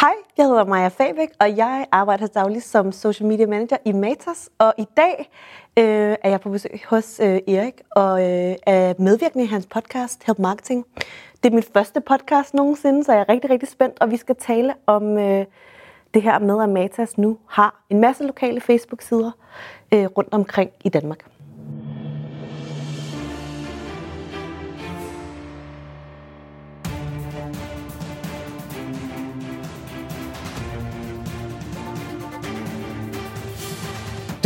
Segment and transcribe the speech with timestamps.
[0.00, 4.50] Hej, jeg hedder Maja Fabæk, og jeg arbejder dagligt som social media manager i Matas.
[4.58, 5.30] Og i dag
[5.78, 10.24] øh, er jeg på besøg hos øh, Erik og øh, er medvirkende i hans podcast
[10.26, 10.84] Help Marketing.
[11.42, 14.36] Det er min første podcast nogensinde, så jeg er rigtig, rigtig spændt, og vi skal
[14.36, 15.44] tale om øh,
[16.14, 19.30] det her med, at Matas nu har en masse lokale Facebook-sider
[19.94, 21.37] øh, rundt omkring i Danmark.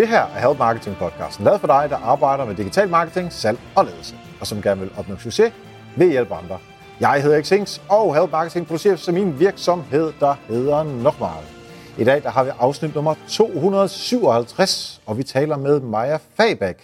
[0.02, 3.58] Det her er Help Marketing podcasten, lavet for dig, der arbejder med digital marketing, salg
[3.76, 5.52] og ledelse, og som gerne vil opnå succes
[5.96, 6.58] ved hjælp af andre.
[7.00, 11.14] Jeg hedder Xings, og Help Marketing producerer som min virksomhed, der hedder nok.
[11.98, 16.76] I dag der har vi afsnit nummer 257, og vi taler med Maja Fabak,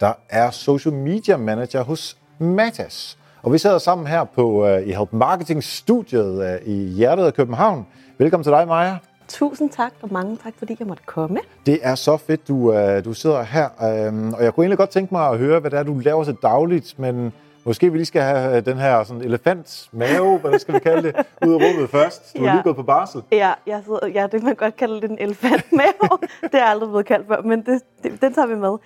[0.00, 3.18] der er social media manager hos Matas.
[3.42, 7.24] Og vi sidder sammen her på uh, i Help Marketing studiet uh, øh, i hjertet
[7.24, 7.86] af København.
[8.18, 8.96] Velkommen til dig, Maja.
[9.28, 11.38] Tusind tak, og mange tak, fordi jeg måtte komme.
[11.66, 13.68] Det er så fedt, du, uh, du sidder her.
[13.68, 16.24] Uh, og jeg kunne egentlig godt tænke mig at høre, hvad det er, du laver
[16.24, 17.32] så dagligt, men
[17.64, 21.16] måske vi lige skal have den her sådan elefant mave, hvad skal vi kalde det,
[21.46, 22.36] ud af rummet først.
[22.36, 22.48] Du ja.
[22.48, 23.22] er lige gået på barsel.
[23.32, 26.18] Ja, jeg sidder, ja, det man godt kalde det en elefant mave.
[26.52, 28.76] det er aldrig blevet kaldt før, men det, det, den tager vi med.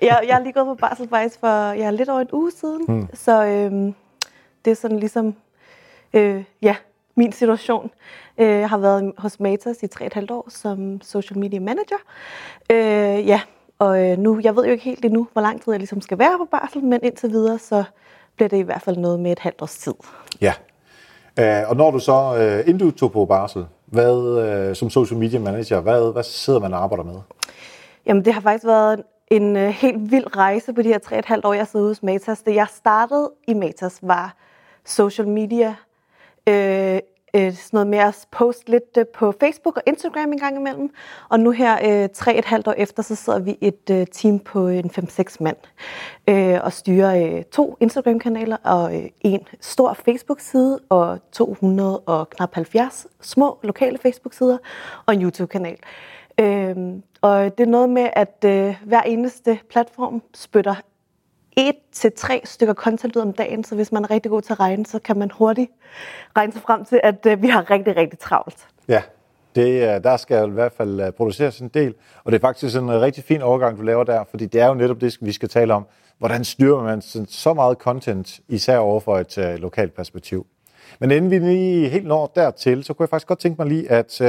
[0.00, 2.84] Jeg, jeg er lige gået på barsel faktisk for ja, lidt over en uge siden,
[2.88, 3.08] hmm.
[3.14, 3.94] så øhm,
[4.64, 5.34] det er sådan ligesom,
[6.12, 6.76] øh, ja,
[7.14, 7.90] min situation.
[8.38, 11.96] Øh, jeg har været hos Matas i 3,5 år som social media manager.
[12.70, 13.40] Øh, ja,
[13.78, 16.18] og øh, nu, jeg ved jo ikke helt endnu, hvor lang tid jeg ligesom skal
[16.18, 17.84] være på barsel, men indtil videre, så
[18.36, 19.94] bliver det i hvert fald noget med et halvt års tid.
[20.40, 20.54] Ja,
[21.66, 22.34] og når du så,
[22.66, 26.82] inden du tog på barsel, hvad, som social media manager, hvad, hvad sidder man og
[26.82, 27.14] arbejder med?
[28.06, 30.98] Jamen, det har faktisk været en helt vild rejse på de her
[31.32, 32.42] 3,5 år, jeg sidder hos Matas.
[32.42, 34.34] Det jeg startede i Matas var
[34.84, 35.74] social media
[36.48, 36.98] øh,
[37.34, 40.90] øh, sådan noget med at poste lidt øh, på Facebook og Instagram en gang imellem.
[41.28, 44.38] Og nu her, øh, tre et halvt år efter, så sidder vi et øh, team
[44.38, 45.56] på en 5-6 mand
[46.28, 52.54] øh, og styrer øh, to Instagram-kanaler og øh, en stor Facebook-side og 200 og knap
[52.54, 54.58] 70 små lokale Facebook-sider
[55.06, 55.76] og en YouTube-kanal.
[56.40, 56.76] Øh,
[57.20, 60.74] og det er noget med, at øh, hver eneste platform spytter
[61.56, 64.52] et til tre stykker content ud om dagen, så hvis man er rigtig god til
[64.52, 65.70] at regne, så kan man hurtigt
[66.36, 68.68] regne sig frem til, at øh, vi har rigtig, rigtig travlt.
[68.88, 69.02] Ja,
[69.54, 72.76] det, øh, der skal i hvert fald øh, produceres en del, og det er faktisk
[72.76, 75.48] en rigtig fin overgang, du laver der, fordi det er jo netop det, vi skal
[75.48, 75.86] tale om.
[76.18, 80.46] Hvordan styrer man så meget content, især over for et lokalt perspektiv?
[81.00, 83.90] Men inden vi lige helt når dertil, så kunne jeg faktisk godt tænke mig lige
[83.90, 84.26] at uh,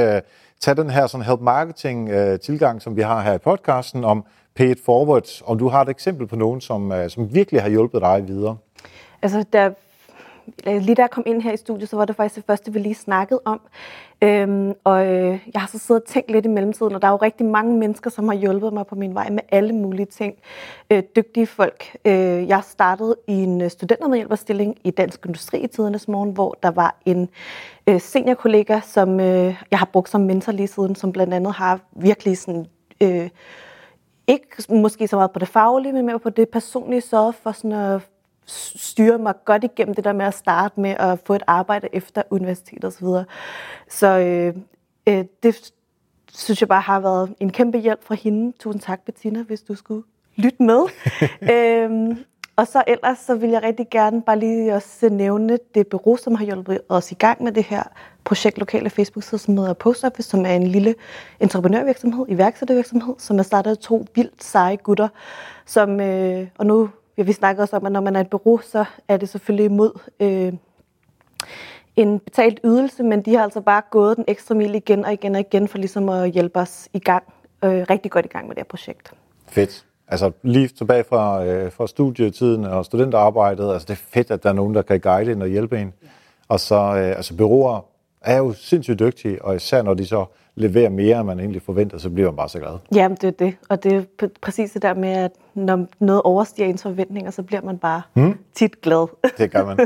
[0.60, 4.24] tage den her sådan help marketing uh, tilgang, som vi har her i podcasten, om
[4.54, 7.68] pay it forward, om du har et eksempel på nogen, som, øh, som virkelig har
[7.68, 8.56] hjulpet dig videre.
[9.22, 9.70] Altså, der
[10.66, 12.78] lige da jeg kom ind her i studiet, så var det faktisk det første, vi
[12.78, 13.60] lige snakkede om.
[14.22, 17.12] Øhm, og øh, jeg har så siddet og tænkt lidt i mellemtiden, og der er
[17.12, 20.34] jo rigtig mange mennesker, som har hjulpet mig på min vej med alle mulige ting.
[20.90, 21.96] Øh, dygtige folk.
[22.04, 26.70] Øh, jeg startede i en øh, studentermedhjælperstilling i Dansk Industri i tidernes morgen, hvor der
[26.70, 27.28] var en
[27.86, 31.80] øh, seniorkollega, som øh, jeg har brugt som mentor lige siden, som blandt andet har
[31.92, 32.66] virkelig sådan...
[33.00, 33.28] Øh,
[34.26, 37.72] ikke måske så meget på det faglige, men mere på det personlige, så for sådan
[37.72, 38.00] at
[38.46, 42.22] styre mig godt igennem det der med at starte med at få et arbejde efter
[42.30, 43.04] universitetet osv.
[43.04, 43.24] Så,
[43.88, 44.54] så øh,
[45.06, 45.72] øh, det
[46.34, 48.52] synes jeg bare har været en kæmpe hjælp fra hende.
[48.58, 50.02] Tusind tak, Bettina, hvis du skulle
[50.36, 50.80] lytte med.
[51.52, 52.24] øhm,
[52.56, 56.34] og så ellers så vil jeg rigtig gerne bare lige også nævne det bureau, som
[56.34, 57.82] har hjulpet os i gang med det her
[58.24, 60.94] projekt Lokale Facebook-side, som hedder Post Office, som er en lille
[61.40, 65.08] entreprenørvirksomhed, iværksættervirksomhed, som er startet af to vildt seje gutter,
[65.66, 68.60] som, øh, og nu Ja, vi snakker også om, at når man er et bureau,
[68.60, 70.52] så er det selvfølgelig imod øh,
[71.96, 75.34] en betalt ydelse, men de har altså bare gået den ekstra mil igen og igen
[75.34, 77.24] og igen for ligesom at hjælpe os i gang,
[77.64, 79.12] øh, rigtig godt i gang med det her projekt.
[79.46, 79.86] Fedt.
[80.08, 84.48] Altså lige tilbage fra, øh, fra studietiden og studenterarbejdet, altså det er fedt, at der
[84.48, 85.92] er nogen, der kan guide en og hjælpe en.
[86.02, 86.08] Ja.
[86.48, 87.84] Og så, øh, altså bureauer
[88.24, 91.98] er jo sindssygt dygtige, og især når de så leverer mere, end man egentlig forventer,
[91.98, 92.78] så bliver man bare så glad.
[92.94, 93.56] Jamen, det er det.
[93.68, 97.62] Og det er præcis det der med, at når noget overstiger ens forventninger, så bliver
[97.62, 98.38] man bare hmm?
[98.54, 99.06] tit glad.
[99.38, 99.78] Det gør man.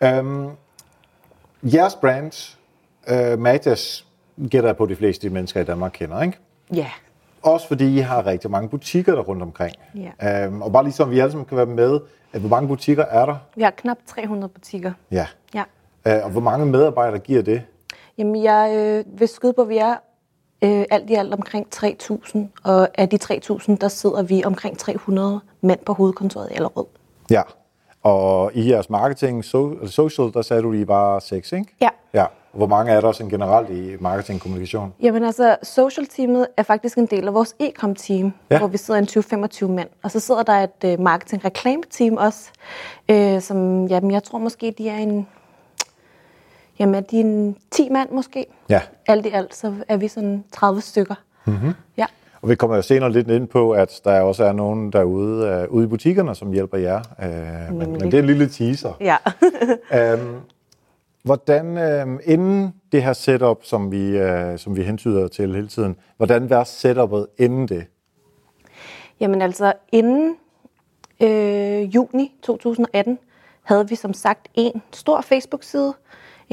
[0.00, 0.50] øhm,
[1.62, 2.56] jeres brand,
[3.10, 4.06] uh, Matas,
[4.50, 6.38] gætter jeg på, de fleste mennesker i Danmark kender, ikke?
[6.72, 6.78] Ja.
[6.78, 6.90] Yeah.
[7.42, 9.74] Også fordi I har rigtig mange butikker der rundt omkring.
[10.22, 10.46] Yeah.
[10.46, 12.00] Øhm, og bare ligesom vi alle sammen kan være med,
[12.32, 13.36] at hvor mange butikker er der?
[13.56, 14.92] Vi har knap 300 butikker.
[15.10, 15.26] Ja.
[15.54, 15.62] ja.
[16.06, 17.62] Øh, og hvor mange medarbejdere giver det?
[18.18, 19.94] Jamen, jeg øh, vil skyde på, at vi er
[20.64, 25.40] øh, alt i alt omkring 3.000, og af de 3.000, der sidder vi omkring 300
[25.60, 26.84] mænd på hovedkontoret i Allerød.
[27.30, 27.42] Ja,
[28.02, 31.66] og i jeres marketing, so, social, der sagde du lige bare 6, ikke?
[31.80, 31.88] Ja.
[32.14, 34.94] Ja, Hvor mange er der sådan generelt i marketingkommunikation?
[35.02, 38.54] Jamen altså, social-teamet er faktisk en del af vores e-com-team, Ja.
[38.54, 38.58] ja.
[38.58, 39.06] hvor vi sidder en
[39.66, 39.88] 20-25 mænd.
[40.02, 40.52] Og så sidder der
[40.84, 42.50] et uh, marketing-reklame-team også,
[43.08, 45.28] øh, som jamen, jeg tror måske, de er en,
[46.78, 48.46] jamen, er de en 10 mand måske.
[48.68, 48.80] Ja.
[49.06, 51.14] Alt i alt, så er vi sådan 30 stykker.
[51.44, 51.72] Mm-hmm.
[51.96, 52.06] Ja.
[52.42, 55.74] Og vi kommer jo senere lidt ind på, at der også er nogen derude uh,
[55.74, 57.02] ude i butikkerne, som hjælper jer.
[57.18, 58.92] Uh, men, men det er en lille teaser.
[59.00, 59.16] Ja.
[60.12, 60.36] Øhm,
[61.24, 65.96] hvordan, øhm, inden det her setup, som vi, øh, som vi hentyder til hele tiden,
[66.16, 67.86] hvordan var setupet inden det?
[69.20, 70.36] Jamen altså, inden
[71.20, 73.18] øh, juni 2018
[73.62, 75.94] havde vi som sagt en stor Facebook-side.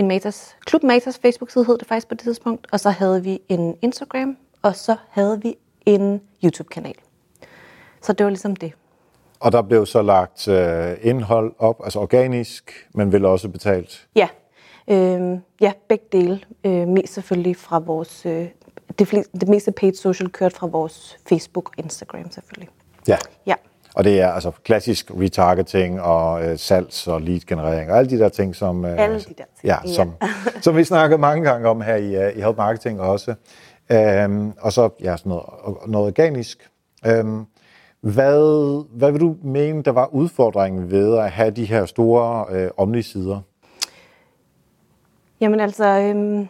[0.02, 2.68] En Matas, Klub Matas Facebook-side hed det faktisk på det tidspunkt.
[2.72, 5.56] Og så havde vi en Instagram, og så havde vi
[5.86, 6.96] en YouTube-kanal.
[8.02, 8.74] Så det var ligesom det.
[9.40, 14.08] Og der blev så lagt øh, indhold op, altså organisk, men vel også betalt.
[14.16, 14.28] Ja,
[14.88, 16.40] øh, ja begge dele.
[16.64, 18.26] Øh, mest selvfølgelig fra vores...
[18.26, 18.48] Øh,
[19.00, 22.70] det, det meste paid social kørt fra vores Facebook og Instagram selvfølgelig.
[23.08, 23.18] Ja.
[23.46, 23.56] Ja,
[23.96, 28.30] Og det er altså klassisk retargeting og øh, salgs- og lead-generering og alle de der
[28.30, 29.94] ting, som, øh, Alle de der ting, ja, ja.
[29.94, 30.12] som,
[30.64, 33.34] som vi snakkede mange gange om her i, øh, i Help Marketing også.
[33.92, 35.46] Øhm, og så ja, sådan noget,
[35.88, 36.70] noget organisk.
[37.06, 37.46] Øhm,
[38.02, 42.70] hvad, hvad vil du mene, der var udfordringen ved at have de her store øh,
[42.78, 43.40] omni-sider?
[45.42, 46.48] Jamen altså, øhm,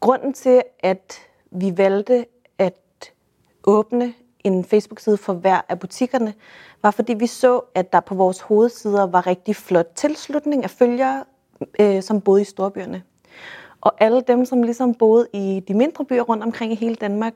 [0.00, 1.14] grunden til, at
[1.50, 2.26] vi valgte
[2.58, 2.74] at
[3.64, 4.12] åbne
[4.44, 6.34] en Facebook-side for hver af butikkerne,
[6.82, 11.24] var fordi vi så, at der på vores hovedsider var rigtig flot tilslutning af følgere,
[11.80, 13.02] øh, som boede i storbyerne.
[13.80, 17.34] Og alle dem, som ligesom boede i de mindre byer rundt omkring i hele Danmark,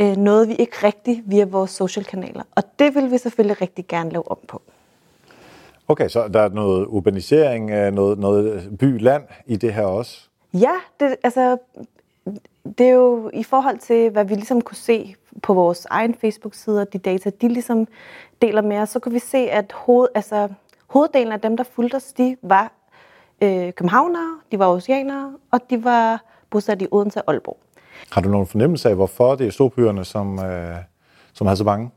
[0.00, 2.42] øh, nåede vi ikke rigtigt via vores social kanaler.
[2.56, 4.62] Og det vil vi selvfølgelig rigtig gerne lave om på.
[5.88, 10.28] Okay, så der er noget urbanisering, øh, noget, noget by-land i det her også?
[10.54, 11.56] Ja, det, altså,
[12.78, 16.84] det er jo i forhold til, hvad vi ligesom kunne se på vores egen Facebook-sider,
[16.84, 17.86] de data, de ligesom
[18.42, 20.48] deler med os, så kunne vi se, at hoved, altså,
[20.86, 22.72] hoveddelen af dem, der fulgte os, de var
[23.42, 27.58] øh, københavnere, de var oceanere, og de var bosat i Odense og Aalborg.
[28.12, 30.76] Har du nogen fornemmelse af, hvorfor det er storbyerne, som, øh,
[31.32, 31.90] som har så mange?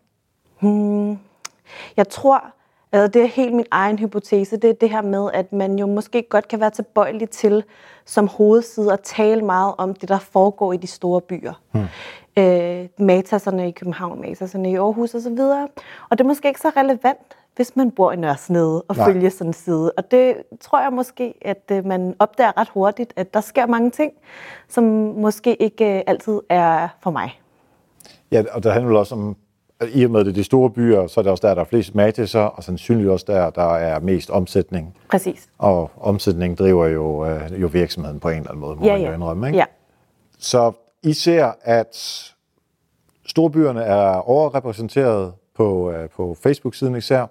[1.97, 2.53] Jeg tror,
[2.93, 5.87] altså det er helt min egen hypotese, det er det her med, at man jo
[5.87, 7.63] måske godt kan være tilbøjelig til
[8.05, 11.53] som hovedside at tale meget om det, der foregår i de store byer.
[11.71, 11.85] Hmm.
[12.37, 15.39] Øh, mataserne i København, mataserne i Aarhus osv.
[16.09, 19.11] Og det er måske ikke så relevant, hvis man bor i Nørresnede og Nej.
[19.11, 19.91] følger sådan en side.
[19.91, 23.89] Og det tror jeg måske, at øh, man opdager ret hurtigt, at der sker mange
[23.89, 24.13] ting,
[24.67, 24.83] som
[25.17, 27.39] måske ikke øh, altid er for mig.
[28.31, 29.35] Ja, og det handler også om,
[29.93, 31.95] i og med det de store byer, så er det også der, der er flest
[31.95, 34.95] matiser, og sandsynligt også der, der er mest omsætning.
[35.11, 35.49] Præcis.
[35.57, 39.01] Og omsætning driver jo, øh, jo virksomheden på en eller anden måde, må Ja, man
[39.01, 39.13] jo ja.
[39.13, 39.47] indrømme.
[39.47, 39.57] Ikke?
[39.57, 39.65] ja.
[40.39, 40.71] Så
[41.03, 41.95] I ser, at
[43.25, 47.25] storbyerne er overrepræsenteret på, øh, på Facebook-siden især.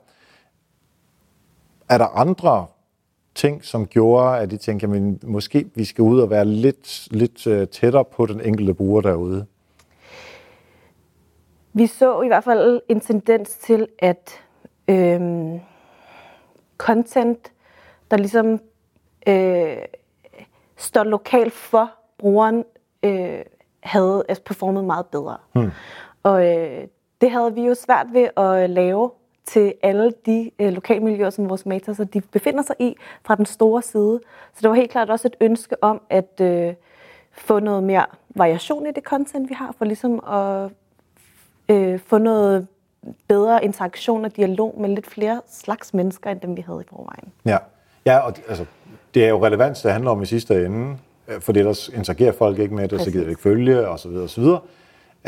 [1.88, 2.66] Er der andre
[3.34, 7.46] ting, som gjorde, at I tænkte, jamen, måske vi skal ud og være lidt, lidt
[7.46, 9.46] øh, tættere på den enkelte bruger derude?
[11.72, 14.40] Vi så i hvert fald en tendens til, at
[14.88, 15.60] øhm,
[16.78, 17.52] content,
[18.10, 18.60] der ligesom
[19.28, 19.76] øh,
[20.76, 22.64] står lokalt for brugeren,
[23.02, 23.42] øh,
[23.80, 25.36] havde altså performet meget bedre.
[25.52, 25.70] Hmm.
[26.22, 26.86] Og øh,
[27.20, 29.10] det havde vi jo svært ved at lave
[29.44, 33.82] til alle de øh, lokalmiljøer, som vores matas de befinder sig i, fra den store
[33.82, 34.20] side.
[34.54, 36.74] Så det var helt klart også et ønske om at øh,
[37.32, 40.70] få noget mere variation i det content, vi har, for ligesom at
[41.68, 42.66] øh, få noget
[43.28, 47.32] bedre interaktion og dialog med lidt flere slags mennesker, end dem vi havde i forvejen.
[47.44, 47.58] Ja,
[48.06, 48.64] ja og det- altså,
[49.14, 50.96] det er jo relevans, det handler om i sidste ende,
[51.28, 53.12] øh, for ellers interagerer folk ikke med det, så Præcis.
[53.12, 54.60] gider de ikke følge, og så videre, og så videre.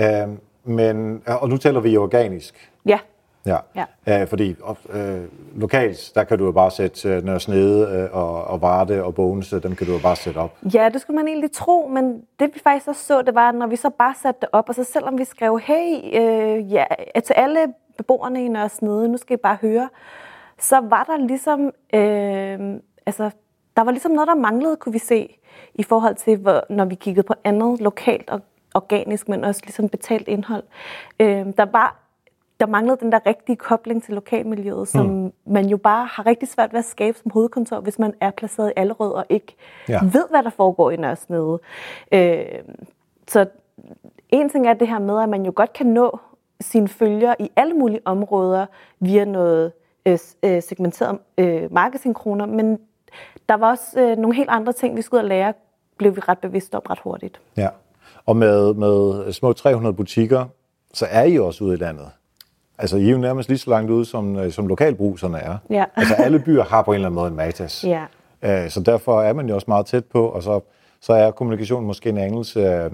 [0.01, 0.29] Øh,
[0.65, 2.71] men, og nu taler vi jo organisk.
[2.87, 2.99] Ja,
[3.47, 3.85] Ja, Ja.
[4.23, 4.57] Øh, fordi
[4.93, 5.21] øh,
[5.55, 9.15] lokalt, der kan du jo bare sætte øh, Nørre Snede øh, og, og Varde og
[9.15, 10.57] Bogense, dem kan du jo bare sætte op.
[10.75, 13.67] Ja, det skulle man egentlig tro, men det vi faktisk også så, det var, når
[13.67, 16.85] vi så bare satte det op, og så selvom vi skrev, hey, øh, ja,
[17.25, 17.59] til alle
[17.97, 19.89] beboerne i Nørre Snede, nu skal I bare høre,
[20.59, 21.61] så var der ligesom,
[21.95, 23.31] øh, altså,
[23.77, 25.39] der var ligesom noget, der manglede, kunne vi se,
[25.75, 28.41] i forhold til, hvor, når vi kiggede på andet lokalt og
[28.75, 30.63] organisk, men også ligesom betalt indhold.
[31.21, 32.04] Øh, der var
[32.61, 35.33] der manglede den der rigtige kobling til lokalmiljøet, som mm.
[35.47, 38.69] man jo bare har rigtig svært ved at skabe som hovedkontor, hvis man er placeret
[38.71, 39.57] i Allerød og ikke
[39.89, 40.01] Ja.
[40.03, 41.59] ved, hvad der foregår i Nørresnede.
[42.13, 42.45] Øh,
[43.29, 43.47] så
[44.29, 46.19] en ting er det her med, at man jo godt kan nå
[46.61, 48.67] sine følgere i alle mulige områder
[49.01, 49.73] via noget
[50.07, 52.79] øh, øh, segmenteret øh, marketingkroner, men
[53.49, 55.53] der var også øh, nogle helt andre ting, vi skulle ud og lære
[55.97, 57.41] blev vi ret bevidste om ret hurtigt.
[57.57, 57.69] Ja,
[58.27, 60.45] og med, med små 300 butikker,
[60.93, 62.11] så er I også ude i landet.
[62.79, 65.57] Altså, I er jo nærmest lige så langt ude, som, øh, som lokalbruserne er.
[65.71, 65.85] Ja.
[65.97, 67.85] altså, alle byer har på en eller anden måde en Matas.
[67.85, 68.05] Ja.
[68.43, 70.61] Øh, Så derfor er man jo også meget tæt på, og så,
[71.01, 72.91] så er kommunikationen måske en anelse øh,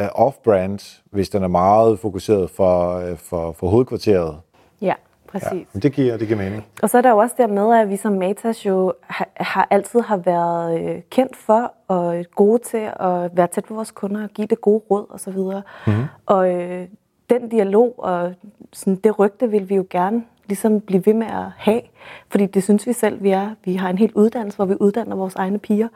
[0.00, 4.36] øh, off-brand, hvis den er meget fokuseret for, øh, for, for hovedkvarteret.
[4.80, 4.94] Ja,
[5.28, 5.66] præcis.
[5.72, 6.64] Men det giver, det giver mening.
[6.82, 9.68] Og så er der jo også der med, at vi som Matas jo har, har
[9.70, 14.22] altid har været øh, kendt for og gode til at være tæt på vores kunder
[14.22, 15.38] og give det gode råd osv.
[15.86, 16.04] Mm-hmm.
[16.26, 16.88] Og øh,
[17.30, 18.34] den dialog og
[18.72, 21.82] sådan, det rygte vil vi jo gerne ligesom blive ved med at have,
[22.28, 23.54] fordi det synes vi selv, vi er.
[23.64, 25.88] Vi har en helt uddannelse, hvor vi uddanner vores egne piger,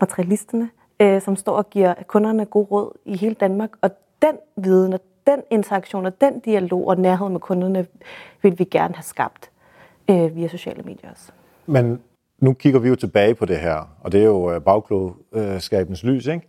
[0.00, 3.70] materialisterne, øh, som står og giver kunderne god råd i hele Danmark.
[3.80, 3.90] Og
[4.22, 7.86] den viden og den interaktion og den dialog og nærhed med kunderne
[8.42, 9.50] vil vi gerne have skabt
[10.10, 11.32] øh, via sociale medier også.
[11.66, 12.00] Men
[12.38, 16.26] nu kigger vi jo tilbage på det her, og det er jo øh, bagklogskabens lys,
[16.26, 16.48] ikke?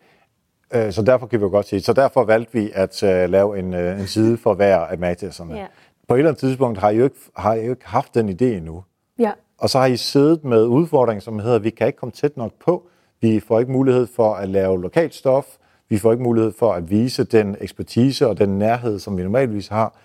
[0.76, 3.60] Øh, Så derfor kan vi jo godt sige, så derfor valgte vi at øh, lave
[3.60, 5.56] en, øh, en side for hver af Mataserne.
[5.58, 5.66] Ja.
[6.08, 8.30] På et eller andet tidspunkt har I, jo ikke, har I jo ikke haft den
[8.30, 8.84] idé endnu.
[9.20, 12.38] Ja, Og så har I siddet med udfordringen, som hedder, vi kan ikke komme tæt
[12.38, 12.88] nok på.
[13.22, 15.46] Vi får ikke mulighed for at lave lokalt stof.
[15.90, 19.68] Vi får ikke mulighed for at vise den ekspertise og den nærhed, som vi normalvis
[19.68, 19.98] har.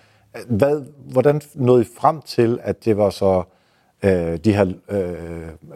[0.48, 3.42] Hvad, hvordan nåede I frem til, at det var så
[4.04, 5.12] øh, de her øh,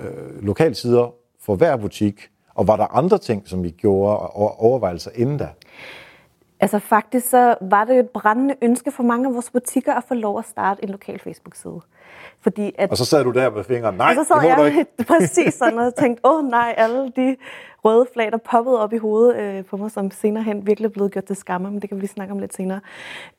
[0.01, 2.29] øh, lokalsider for hver butik?
[2.55, 5.49] Og var der andre ting, som I gjorde og overvejelser inden da?
[6.65, 10.05] altså faktisk så var det jo et brændende ønske for mange af vores butikker at
[10.09, 11.81] få lov at starte en lokal Facebook-side.
[12.41, 13.95] Fordi at Og så sad du der med fingeren.
[13.97, 15.05] Nej, og så sad det må du jeg ikke.
[15.13, 17.37] præcis sådan og tænkte, åh oh, nej, alle de
[17.85, 20.93] røde flag, der poppede op i hovedet øh, på mig, som senere hen virkelig er
[20.93, 22.81] blevet gjort til skamme, men det kan vi lige snakke om lidt senere.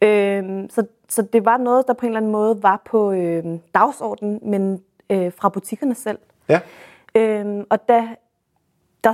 [0.02, 3.44] Øh, så, så det var noget, der på en eller anden måde var på øh,
[3.74, 6.18] dagsordenen, men øh, fra butikkerne selv.
[6.50, 6.60] Ja.
[7.16, 8.08] Øh, og da,
[9.06, 9.14] der,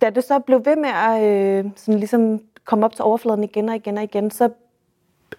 [0.00, 3.68] da det så blev ved med at øh, sådan ligesom komme op til overfladen igen
[3.68, 4.50] og igen og igen, så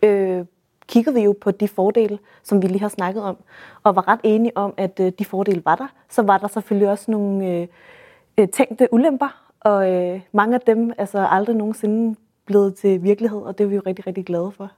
[0.03, 0.45] øh,
[0.87, 3.37] kiggede vi jo på de fordele, som vi lige har snakket om,
[3.83, 5.87] og var ret enige om, at øh, de fordele var der.
[6.09, 7.67] Så var der selvfølgelig også nogle øh,
[8.37, 13.41] øh, tænkte ulemper, og øh, mange af dem er så aldrig nogensinde blevet til virkelighed,
[13.41, 14.71] og det er vi jo rigtig, rigtig glade for.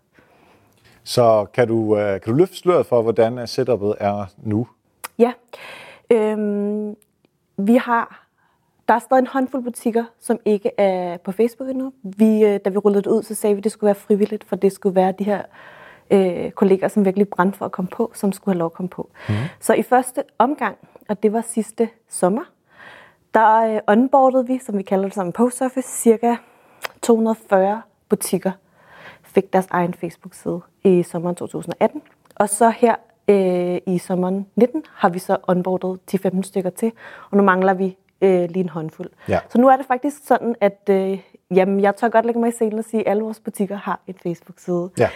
[1.03, 4.67] Så kan du, øh, kan du løfte sløret for, hvordan setupet er nu?
[5.17, 5.33] Ja,
[6.11, 6.95] øhm,
[7.57, 8.22] vi har,
[8.87, 11.93] der er stadig en håndfuld butikker, som ikke er på Facebook endnu.
[12.03, 14.43] Vi, øh, da vi rullede det ud, så sagde vi, at det skulle være frivilligt,
[14.43, 15.41] for det skulle være de her
[16.11, 18.89] øh, kolleger, som virkelig brændte for at komme på, som skulle have lov at komme
[18.89, 19.09] på.
[19.29, 19.35] Mm.
[19.59, 20.77] Så i første omgang,
[21.09, 22.43] og det var sidste sommer,
[23.33, 26.35] der øh, onboardede vi, som vi kalder det som post office, cirka
[27.01, 28.51] 240 butikker
[29.23, 32.01] fik deres egen Facebook-side i sommeren 2018.
[32.35, 32.95] Og så her
[33.27, 36.91] øh, i sommeren 19 har vi så onboardet 10-15 stykker til,
[37.31, 39.09] og nu mangler vi øh, lige en håndfuld.
[39.27, 39.39] Ja.
[39.49, 41.19] Så nu er det faktisk sådan, at øh,
[41.55, 43.99] jamen, jeg tør godt lægge mig i selen og sige, at alle vores butikker har
[44.07, 44.89] en Facebook-side.
[44.97, 45.09] Ja.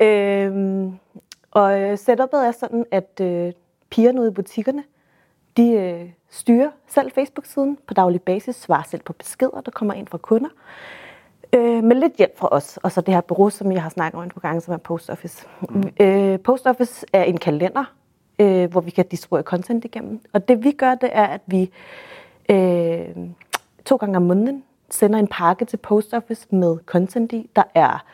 [0.00, 0.98] Øhm,
[1.50, 3.52] og øh, setupet er sådan, at øh,
[3.90, 4.84] pigerne ude i butikkerne,
[5.56, 10.06] de øh, styrer selv Facebook-siden på daglig basis, svarer selv på beskeder, der kommer ind
[10.06, 10.48] fra kunder.
[11.52, 14.18] Øh, med lidt hjælp fra os, og så det her bureau, som jeg har snakket
[14.18, 15.46] om en par gange, som er Post Office.
[15.60, 15.82] Mm.
[16.00, 17.94] Øh, Post Office er en kalender,
[18.38, 20.20] øh, hvor vi kan distribuere content igennem.
[20.32, 21.70] Og det vi gør, det er, at vi
[22.50, 23.16] øh,
[23.84, 27.50] to gange om måneden sender en pakke til Post Office med content i.
[27.56, 28.04] Der er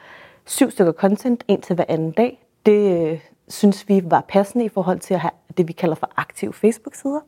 [0.44, 2.44] syv stykker content, en til hver anden dag.
[2.66, 6.10] Det øh, synes vi var passende i forhold til at have det, vi kalder for
[6.16, 7.20] aktive Facebook-sider.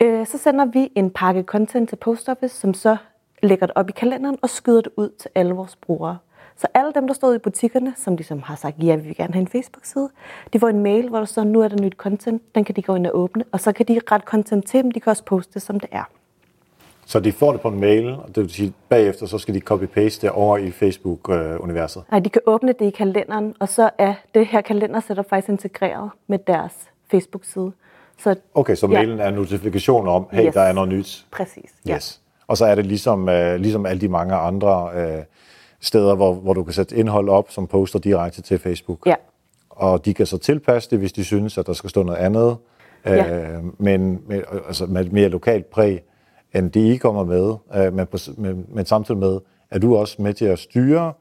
[0.00, 2.96] Øh, så sender vi en pakke content til Post Office, som så
[3.42, 6.18] lægger det op i kalenderen og skyder det ud til alle vores brugere.
[6.58, 9.32] Så alle dem, der stod i butikkerne, som ligesom har sagt, ja, vi vil gerne
[9.34, 10.08] have en Facebook-side,
[10.52, 12.82] de får en mail, hvor der står, nu er der nyt content, den kan de
[12.82, 15.24] gå ind og åbne, og så kan de rette content til dem, de kan også
[15.24, 16.04] poste det, som det er.
[17.06, 19.60] Så de får det på en mail, og det vil sige, bagefter så skal de
[19.70, 22.02] copy-paste det over i Facebook-universet.
[22.10, 26.10] Nej, de kan åbne det i kalenderen, og så er det her kalendersætter faktisk integreret
[26.26, 26.72] med deres
[27.10, 27.72] Facebook-side.
[28.18, 28.92] Så Okay, så Ja.
[28.92, 30.54] mailen er notifikationer om, hey, Yes.
[30.54, 31.26] der er noget nyt.
[31.32, 31.94] præcis, ja.
[31.94, 32.20] Yes.
[32.46, 35.22] Og så er det ligesom, øh, ligesom alle de mange andre øh,
[35.80, 39.06] steder, hvor, hvor du kan sætte indhold op, som poster direkte til Facebook.
[39.06, 39.14] Ja.
[39.70, 42.56] Og de kan så tilpasse det, hvis de synes, at der skal stå noget andet,
[43.06, 43.58] øh, Ja.
[43.78, 46.02] men med, altså med et mere lokalt præg,
[46.54, 47.54] end det I kommer med.
[47.76, 49.38] Øh, men, på, men, men samtidig med,
[49.70, 51.12] er du også med til at styre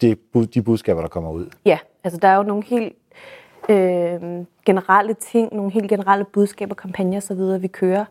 [0.00, 1.46] de, bud- de budskaber, der kommer ud.
[1.64, 2.92] Ja, altså der er jo nogle helt
[3.68, 4.20] øh,
[4.66, 8.06] generelle ting, nogle helt generelle budskaber, kampagner osv., vi kører øh,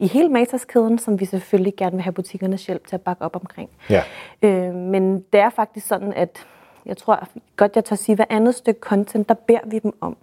[0.00, 3.36] i hele Matas-kæden, som vi selvfølgelig gerne vil have butikkernes hjælp til at bakke op
[3.36, 3.70] omkring.
[3.90, 4.02] Ja.
[4.42, 6.46] Øh, men det er faktisk sådan, at
[6.86, 10.16] jeg tror godt, jeg tør sige, hver andet stykke content, der beder vi dem om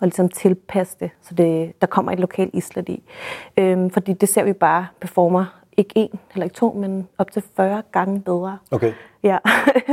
[0.00, 3.02] og ligesom tilpasse det, så det, der kommer et lokalt islet i.
[3.56, 7.42] Øhm, fordi det ser vi bare performer ikke en eller ikke to, men op til
[7.56, 8.58] 40 gange bedre.
[8.70, 8.92] Okay.
[9.22, 9.38] Ja.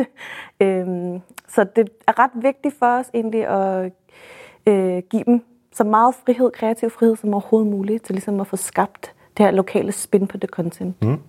[0.61, 3.91] øhm, så det er ret vigtigt for os egentlig at
[4.65, 8.55] øh, give dem så meget frihed, kreativ frihed som overhovedet muligt, til ligesom at få
[8.55, 11.01] skabt det her lokale spin på det content.
[11.01, 11.19] Mm.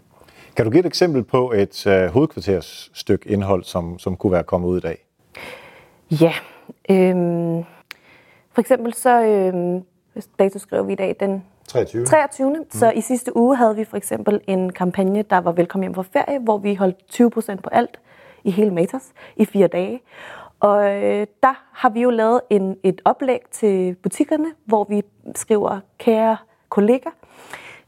[0.56, 4.68] Kan du give et eksempel på et øh, hovedkvartersstykke indhold, som, som kunne være kommet
[4.68, 5.04] ud i dag?
[6.11, 6.32] Ja.
[6.90, 7.64] Øhm,
[8.52, 9.85] for eksempel så, øhm,
[10.38, 12.06] dato skriver vi i dag den 23.
[12.06, 12.50] 23.
[12.50, 12.64] Mm.
[12.70, 16.04] Så i sidste uge havde vi for eksempel en kampagne, der var Velkommen hjem fra
[16.12, 16.97] ferie, hvor vi holdt
[17.56, 18.00] 20% på alt
[18.44, 20.00] i hele Matas i fire dage.
[20.61, 25.02] Og øh, der har vi jo lavet en, et oplæg til butikkerne, hvor vi
[25.35, 26.37] skriver, kære
[26.69, 27.11] kollega,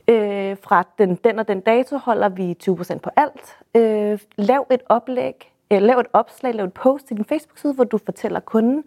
[0.08, 3.56] øh, fra den, den og den dato holder vi 20% på alt.
[3.74, 7.84] Øh, lav et oplæg, øh, lav et opslag, lav et post til din Facebook-side, hvor
[7.84, 8.84] du fortæller kunden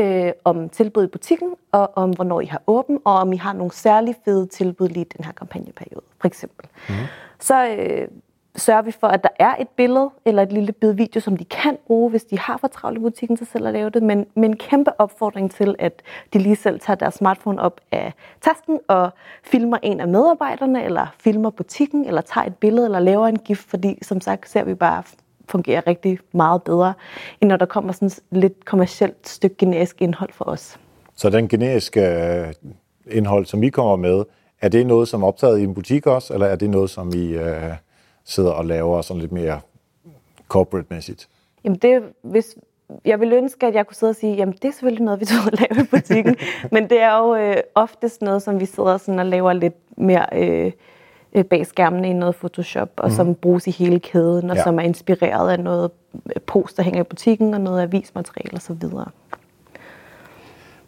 [0.00, 3.52] øh, om tilbud i butikken, og om hvornår I har åben, og om I har
[3.52, 6.68] nogle særlig fede tilbud lige i den her kampagneperiode, for eksempel.
[6.88, 6.94] Mm.
[7.38, 8.08] Så øh,
[8.56, 11.44] sørger vi for, at der er et billede eller et lille bid video, som de
[11.44, 14.26] kan bruge, hvis de har for travlt i butikken til selv at lave det, men
[14.34, 19.10] men kæmpe opfordring til, at de lige selv tager deres smartphone op af tasken og
[19.44, 23.64] filmer en af medarbejderne, eller filmer butikken, eller tager et billede, eller laver en gif,
[23.68, 25.02] fordi som sagt ser vi bare
[25.48, 26.94] fungerer rigtig meget bedre,
[27.40, 30.78] end når der kommer sådan lidt kommercielt stykke generisk indhold for os.
[31.14, 32.52] Så den generiske øh,
[33.10, 34.24] indhold, som vi kommer med,
[34.60, 37.12] er det noget, som er optaget i en butik også, eller er det noget, som
[37.14, 37.72] I øh,
[38.26, 39.60] sidder og laver sådan lidt mere
[40.48, 41.28] corporate-mæssigt?
[41.64, 42.56] Jamen det, hvis,
[43.04, 45.24] jeg vil ønske, at jeg kunne sidde og sige, jamen det er selvfølgelig noget, vi
[45.32, 46.36] tager og laver i butikken,
[46.72, 50.26] men det er jo øh, oftest noget, som vi sidder sådan og laver lidt mere
[50.32, 50.72] øh,
[51.32, 53.14] øh bag skærmene i noget Photoshop, og mm.
[53.14, 54.62] som bruges i hele kæden, og ja.
[54.62, 58.88] som er inspireret af noget øh, post, der hænger i butikken, og noget avismateriale osv.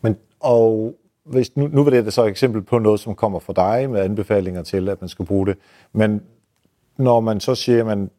[0.00, 3.52] Men, og hvis, nu, nu var det så et eksempel på noget, som kommer fra
[3.52, 5.57] dig med anbefalinger til, at man skal bruge det.
[5.92, 6.23] Men
[6.99, 8.11] når man så siger, at man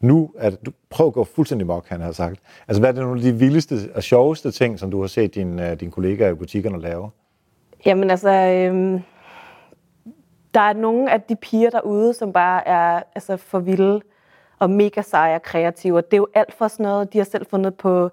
[0.00, 2.40] nu at du prøv at gå fuldstændig mok, han har sagt.
[2.68, 5.34] Altså, hvad er det nogle af de vildeste og sjoveste ting, som du har set
[5.34, 7.10] dine, din øh, kollegaer i butikkerne lave?
[7.86, 9.02] Jamen altså, øhm,
[10.54, 14.00] der er nogle af de piger derude, som bare er altså, for vilde
[14.58, 15.96] og mega seje og kreative.
[15.96, 18.10] Det er jo alt for sådan noget, de har selv fundet på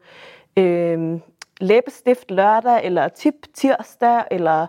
[0.57, 1.21] øhm,
[1.61, 4.67] læbestift lørdag, eller tip tirsdag, eller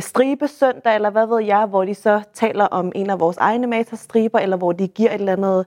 [0.00, 3.66] stribe søndag, eller hvad ved jeg, hvor de så taler om en af vores egne
[3.66, 5.66] materstriber, eller hvor de giver et eller andet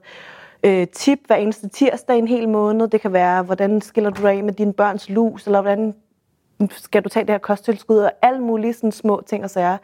[0.62, 2.88] øh, tip hver eneste tirsdag en hel måned.
[2.88, 5.94] Det kan være, hvordan skiller du af med dine børns lus, eller hvordan
[6.70, 9.78] skal du tage det her kosttilskud, og alle mulige sådan små ting og sager.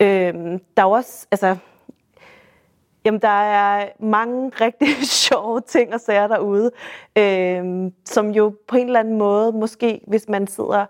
[0.00, 0.34] Øh,
[0.76, 1.56] der er også, altså,
[3.04, 6.70] Jamen, der er mange rigtig sjove ting og sager derude,
[7.18, 10.86] øh, som jo på en eller anden måde, måske hvis man sidder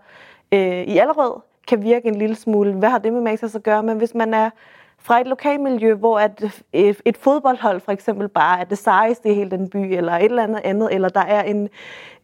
[0.53, 3.83] øh, i Allerød, kan virke en lille smule, hvad har det med Matas at gøre,
[3.83, 4.51] men hvis man er
[4.99, 9.35] fra et lokalmiljø, hvor at et, et fodboldhold for eksempel bare er det sejeste i
[9.35, 11.63] hele den by, eller et eller andet andet, eller der er en,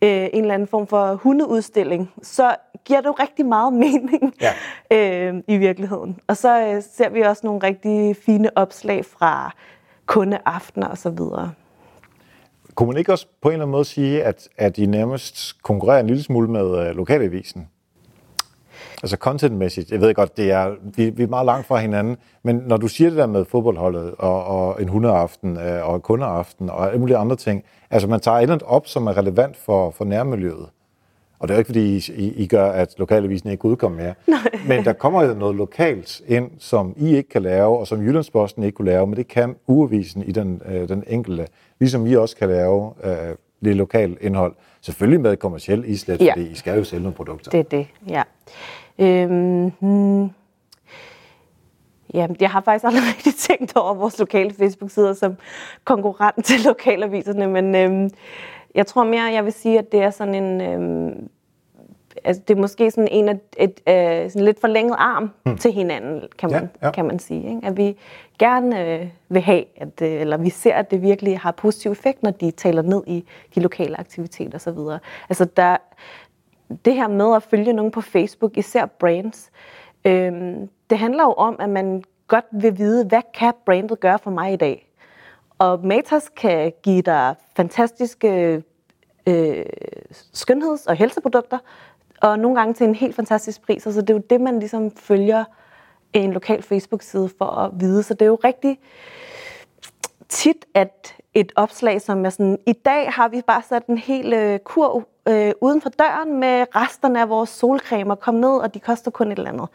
[0.03, 4.53] øh, en eller anden form for hundeudstilling, så giver det jo rigtig meget mening ja.
[5.31, 6.19] øh, i virkeligheden.
[6.27, 9.55] Og så øh, ser vi også nogle rigtig fine opslag fra
[10.07, 11.19] kundeaftener osv.
[12.75, 16.01] Kunne man ikke også på en eller anden måde sige, at, at I nærmest konkurrerer
[16.01, 17.69] en lille smule med øh, lokalavisen?
[19.05, 22.62] Altså contentmæssigt, jeg ved godt, det er, vi, vi er meget langt fra hinanden, men
[22.67, 26.87] når du siger det der med fodboldholdet og, og en hundeaften øh, og kundeaften og
[26.87, 29.90] alle mulige andre ting, altså man tager et eller andet op, som er relevant for,
[29.90, 30.67] for nærmiljøet.
[31.38, 34.14] Og det er jo ikke, fordi I, I gør, at lokalavisen ikke udkommer mere.
[34.27, 34.38] Nej.
[34.69, 38.77] Men der kommer noget lokalt ind, som I ikke kan lave, og som Jyllandsposten ikke
[38.77, 41.47] kunne lave, men det kan uavisen i den, øh, den enkelte.
[41.81, 43.12] Ligesom I også kan lave øh,
[43.61, 44.55] lidt lokalt indhold.
[44.81, 46.33] Selvfølgelig med kommersiel islet, ja.
[46.33, 47.51] fordi I skal jo sælge nogle produkter.
[47.51, 48.23] Det er det, ja.
[48.99, 50.31] Øhm, hmm.
[52.15, 55.37] Ja, jeg har faktisk aldrig rigtig tænkt over vores lokale Facebook-sider som
[55.85, 58.11] konkurrent til lokalaviserne, men øhm,
[58.75, 60.61] jeg tror mere, jeg vil sige, at det er sådan en...
[60.61, 61.29] Øhm,
[62.25, 65.59] altså det er måske sådan en af et, øh, sådan lidt forlænget arm hmm.
[65.59, 66.93] til hinanden, kan man, ja, ja.
[66.93, 67.49] kan man sige.
[67.49, 67.67] Ikke?
[67.67, 67.97] At vi
[68.39, 72.23] gerne øh, vil have, at, øh, eller vi ser, at det virkelig har positiv effekt,
[72.23, 75.01] når de taler ned i de lokale aktiviteter osv.
[75.29, 75.77] Altså der,
[76.85, 79.50] det her med at følge nogen på Facebook, især brands,
[80.05, 80.33] øh,
[80.90, 84.53] det handler jo om, at man godt vil vide, hvad kan brandet gøre for mig
[84.53, 84.90] i dag?
[85.59, 88.62] Og Matas kan give dig fantastiske
[89.27, 89.66] øh,
[90.33, 91.59] skønheds- og helseprodukter,
[92.22, 93.87] og nogle gange til en helt fantastisk pris.
[93.87, 95.44] Altså det er jo det, man ligesom følger
[96.12, 98.03] en lokal Facebook-side for at vide.
[98.03, 98.79] Så det er jo rigtig
[100.29, 104.33] tit, at et opslag, som er sådan, i dag har vi bare sat en hel
[104.33, 108.15] øh, kurv øh, uden for døren med resterne af vores solcremer.
[108.15, 109.69] Kom ned, og de koster kun et eller andet.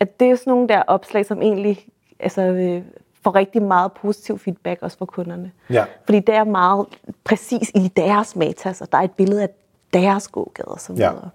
[0.00, 1.86] At det er sådan nogle der opslag, som egentlig
[2.20, 2.82] altså, øh,
[3.24, 5.50] får rigtig meget positiv feedback også fra kunderne.
[5.70, 5.84] Ja.
[6.04, 6.86] Fordi det er meget
[7.24, 9.48] præcis i deres metas, og der er et billede af
[9.92, 11.10] deres gågade og så Ja.
[11.10, 11.28] videre.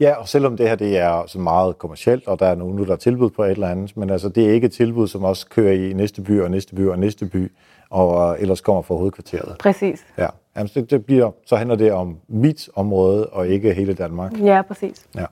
[0.00, 2.92] Ja, og selvom det her det er så meget kommercielt, og der er nogen, der
[2.92, 5.48] er tilbud på et eller andet, men altså, det er ikke et tilbud, som også
[5.48, 7.52] kører i næste by og næste by og næste by,
[7.94, 9.58] og øh, ellers kommer fra hovedkvarteret.
[9.58, 10.06] Præcis.
[10.18, 14.32] Ja, Jamen, det, det bliver, så handler det om mit område, og ikke hele Danmark.
[14.40, 15.06] Ja, præcis.
[15.14, 15.24] Ja.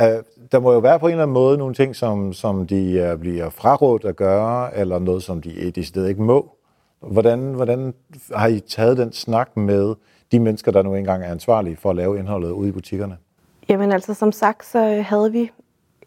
[0.00, 3.10] Uh, der må jo være på en eller anden måde nogle ting, som, som de
[3.12, 6.50] uh, bliver frarådt at gøre, eller noget, som de decideret ikke må.
[7.00, 7.94] Hvordan, hvordan
[8.34, 9.94] har I taget den snak med
[10.32, 13.16] de mennesker, der nu engang er ansvarlige for at lave indholdet ude i butikkerne?
[13.68, 15.50] Jamen altså, som sagt, så øh, havde vi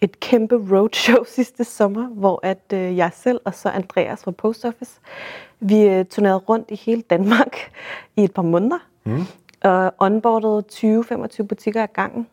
[0.01, 4.65] et kæmpe roadshow sidste sommer, hvor at øh, jeg selv og så Andreas fra Post
[4.65, 4.99] Office,
[5.59, 7.57] vi øh, turnerede rundt i hele Danmark
[8.15, 9.21] i et par måneder, mm.
[9.63, 10.63] og onboardede
[11.41, 12.27] 20-25 butikker ad gangen.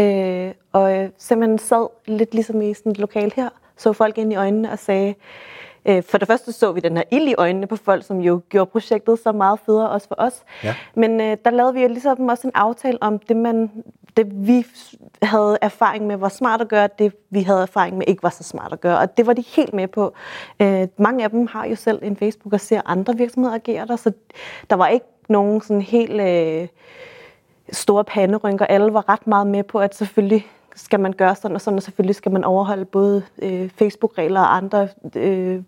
[0.00, 4.32] Øh, og øh, simpelthen sad lidt ligesom i sådan et lokal her, så folk ind
[4.32, 5.14] i øjnene og sagde,
[5.88, 8.40] øh, for det første så vi den her ild i øjnene på folk, som jo
[8.48, 10.42] gjorde projektet så meget federe også for os.
[10.64, 10.74] Ja.
[10.94, 13.70] Men øh, der lavede vi jo ligesom også en aftale om det, man,
[14.16, 14.66] det vi
[15.22, 18.42] havde erfaring med var smart at gøre, det vi havde erfaring med ikke var så
[18.42, 18.98] smart at gøre.
[18.98, 20.14] Og det var de helt med på.
[20.60, 23.96] Øh, mange af dem har jo selv en Facebook og ser andre virksomheder agere der,
[23.96, 24.12] så
[24.70, 26.68] der var ikke nogen sådan helt øh,
[27.72, 28.66] store panderynker.
[28.66, 31.82] Alle var ret meget med på, at selvfølgelig skal man gøre sådan og sådan, og
[31.82, 35.62] selvfølgelig skal man overholde både øh, Facebook-regler og andre øh,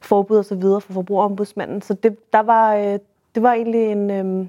[0.00, 1.82] forbud og så videre for forbrugerombudsmanden.
[1.82, 2.98] Så det, der var, øh,
[3.34, 4.10] det var egentlig en...
[4.10, 4.46] Øh,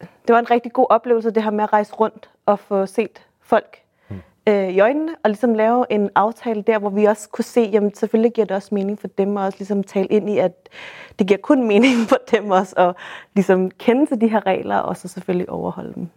[0.00, 3.26] det var en rigtig god oplevelse, det her med at rejse rundt og få set
[3.40, 3.82] folk
[4.48, 7.94] øh, i øjnene, og ligesom lave en aftale der, hvor vi også kunne se, jamen
[7.94, 10.68] selvfølgelig giver det også mening for dem, og også ligesom tale ind i, at
[11.18, 12.96] det giver kun mening for dem også, at
[13.34, 16.08] ligesom kende til de her regler, og så selvfølgelig overholde dem.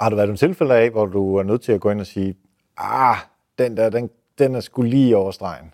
[0.00, 2.06] Har der været nogle tilfælde af, hvor du er nødt til at gå ind og
[2.06, 2.34] sige,
[2.76, 3.16] ah,
[3.58, 5.72] den der, den, den er sgu lige over stregen?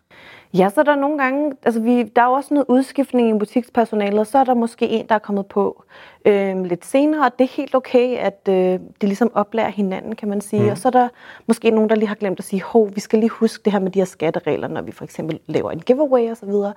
[0.54, 3.38] Ja, så er der nogle gange, altså vi, der er jo også noget udskiftning i
[3.38, 5.84] butikspersonalet, og så er der måske en, der er kommet på
[6.24, 8.54] øh, lidt senere, og det er helt okay, at øh,
[9.00, 10.62] de ligesom oplærer hinanden, kan man sige.
[10.62, 10.68] Mm.
[10.68, 11.08] Og så er der
[11.46, 13.80] måske nogen, der lige har glemt at sige, hov, vi skal lige huske det her
[13.80, 16.72] med de her skatteregler, når vi for eksempel laver en giveaway og så videre.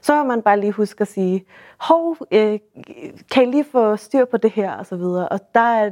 [0.00, 1.44] Så har man bare lige huske at sige,
[1.78, 2.58] hov, øh,
[3.30, 5.28] kan I lige få styr på det her og så videre.
[5.28, 5.90] Og der er,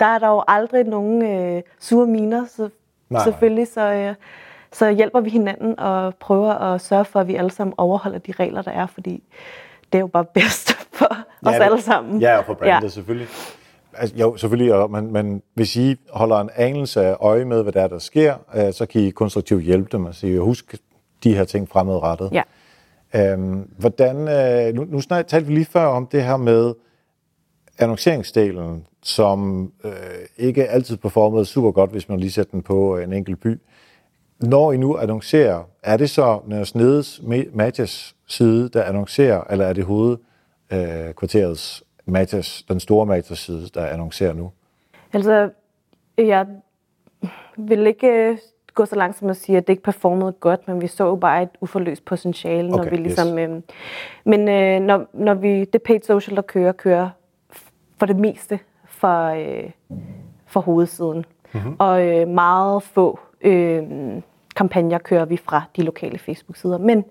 [0.00, 2.68] der er der jo aldrig nogen øh, sure miner, så
[3.10, 3.24] Nej.
[3.24, 3.80] selvfølgelig så...
[3.80, 4.14] Øh,
[4.72, 8.32] så hjælper vi hinanden og prøver at sørge for, at vi alle sammen overholder de
[8.32, 9.22] regler, der er, fordi
[9.92, 12.20] det er jo bare bedst for os det- alle sammen.
[12.20, 12.88] Ja, og for brandet ja.
[12.88, 13.28] selvfølgelig.
[13.94, 17.72] Altså, jo, selvfølgelig, og, men, men hvis I holder en anelse af øje med, hvad
[17.72, 20.74] der er, der sker, øh, så kan I konstruktivt hjælpe dem og sige, husk
[21.24, 22.30] de her ting fremadrettet.
[22.32, 22.42] Ja.
[23.32, 26.74] Øhm, hvordan, øh, nu, nu snak, talte vi lige før om det her med
[27.78, 29.92] annonceringsdelen, som øh,
[30.36, 33.60] ikke altid performede super godt, hvis man lige sætter den på en enkelt by.
[34.40, 39.72] Når I nu annoncerer, er det så Nørres Nedes Matas side, der annoncerer, eller er
[39.72, 44.50] det hovedkvarterets øh, Matas, den store Matas side, der annoncerer nu?
[45.12, 45.50] Altså,
[46.18, 46.46] jeg
[47.56, 48.38] vil ikke øh,
[48.74, 51.16] gå så langt som at sige, at det ikke performede godt, men vi så jo
[51.16, 53.38] bare et uforløst potentiale, når Okay, vi ligesom...
[53.38, 53.48] yes.
[53.48, 53.60] Øh,
[54.24, 57.10] men øh, når, når vi, det paid social, der kører, kører
[57.98, 59.70] for det meste for, øh,
[60.46, 61.24] for hovedsiden.
[61.54, 61.76] Mm-hmm.
[61.78, 63.82] Og øh, meget få øh,
[64.56, 66.78] kampagner kører vi fra de lokale Facebook-sider.
[66.78, 67.04] Men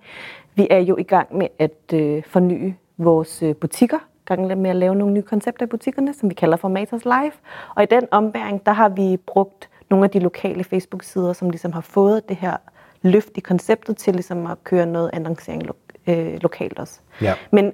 [0.56, 4.76] vi er jo i gang med at øh, forny vores øh, butikker, gang med at
[4.76, 7.32] lave nogle nye koncepter i butikkerne, som vi kalder for Matas Live.
[7.76, 11.72] Og i den ombæring, der har vi brugt nogle af de lokale Facebook-sider, som ligesom
[11.72, 12.58] har fået det her
[13.02, 15.74] løft i konceptet til ligesom at køre noget annoncering lo-
[16.14, 17.00] øh, lokalt også.
[17.22, 17.34] Ja.
[17.52, 17.74] Men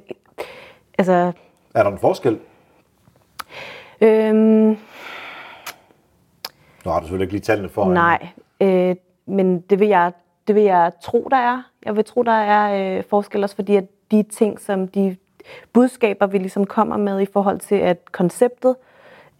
[0.97, 1.31] altså,
[1.75, 2.39] Er der en forskel?
[4.01, 4.77] øhm,
[6.85, 7.93] Nu har du selvfølgelig ikke lige tallene for.
[7.93, 8.27] Nej,
[8.61, 10.11] øh, men det vil, jeg,
[10.47, 11.61] det vil jeg tro, der er.
[11.85, 15.15] Jeg vil tro, der er øh, forskel også, fordi at de ting, som de
[15.73, 18.75] budskaber, vi ligesom kommer med i forhold til, at konceptet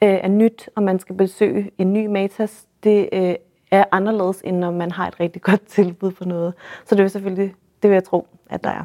[0.04, 3.36] øh, er nyt, og man skal besøge en ny Matas, det øh,
[3.72, 6.54] er anderledes, end når man har et rigtig godt tilbud på noget.
[6.86, 8.84] Så det vil selvfølgelig, det vil jeg tro, at der er.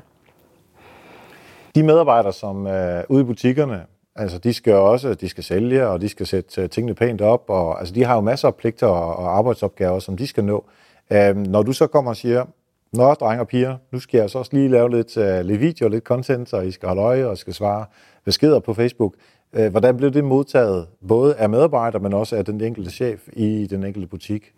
[1.74, 6.00] De medarbejdere, som er ude i butikkerne, altså de skal også, de skal sælge, og
[6.00, 8.86] de skal sætte øh, tingene pænt op, og altså de har jo masser af pligter
[8.86, 10.64] og, og arbejdsopgaver, som de skal nå.
[11.12, 12.44] Øhm, når du så kommer og siger,
[12.92, 15.88] Nå, drenge og piger, nu skal jeg så også lige lave lidt, uh, lidt video,
[15.88, 17.84] lidt content, og I skal holde øje og skal svare
[18.24, 19.14] beskeder på Facebook.
[19.58, 23.66] Uh, hvordan blev det modtaget, både af medarbejdere, men også af den enkelte chef i
[23.66, 24.52] den enkelte butik?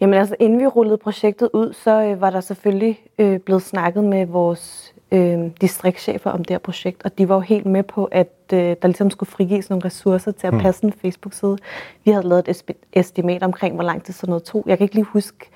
[0.00, 4.04] Jamen altså, inden vi rullede projektet ud, så øh, var der selvfølgelig øh, blevet snakket
[4.04, 8.04] med vores øh, distriktschefer om det her projekt, og de var jo helt med på,
[8.04, 11.56] at øh, der ligesom skulle frigives nogle ressourcer til at passe en Facebook-side.
[12.04, 14.64] Vi havde lavet et estimat omkring, hvor lang tid sådan noget tog.
[14.66, 15.50] Jeg kan ikke lige huske,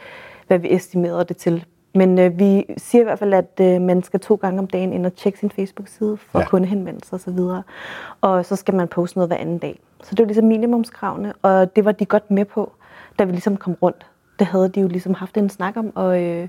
[0.47, 4.03] hvad vi estimerede det til, Men øh, vi siger i hvert fald, at øh, man
[4.03, 6.45] skal to gange om dagen ind og tjekke sin Facebook-side for Ja.
[6.47, 7.19] kundehenvendelser osv.
[7.19, 7.63] Og, så videre.
[8.21, 9.81] og så skal man poste noget hver anden dag.
[10.03, 12.73] Så det var ligesom minimumskravene, og det var de godt med på,
[13.19, 14.07] da vi ligesom kom rundt.
[14.39, 16.49] Det havde de jo ligesom haft en snak om, og øh,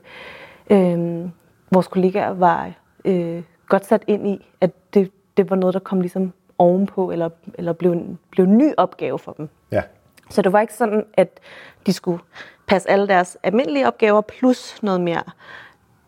[0.70, 1.26] øh,
[1.72, 2.72] vores kollegaer var
[3.10, 7.30] øh, godt sat ind i, at det, det var noget, der kom ligesom ovenpå, eller,
[7.54, 9.50] eller blev, en, blev en ny opgave for dem.
[9.72, 9.82] Ja.
[10.30, 11.40] Så det var ikke sådan, at
[11.86, 12.20] de skulle
[12.68, 15.24] passe alle deres almindelige opgaver plus noget mere.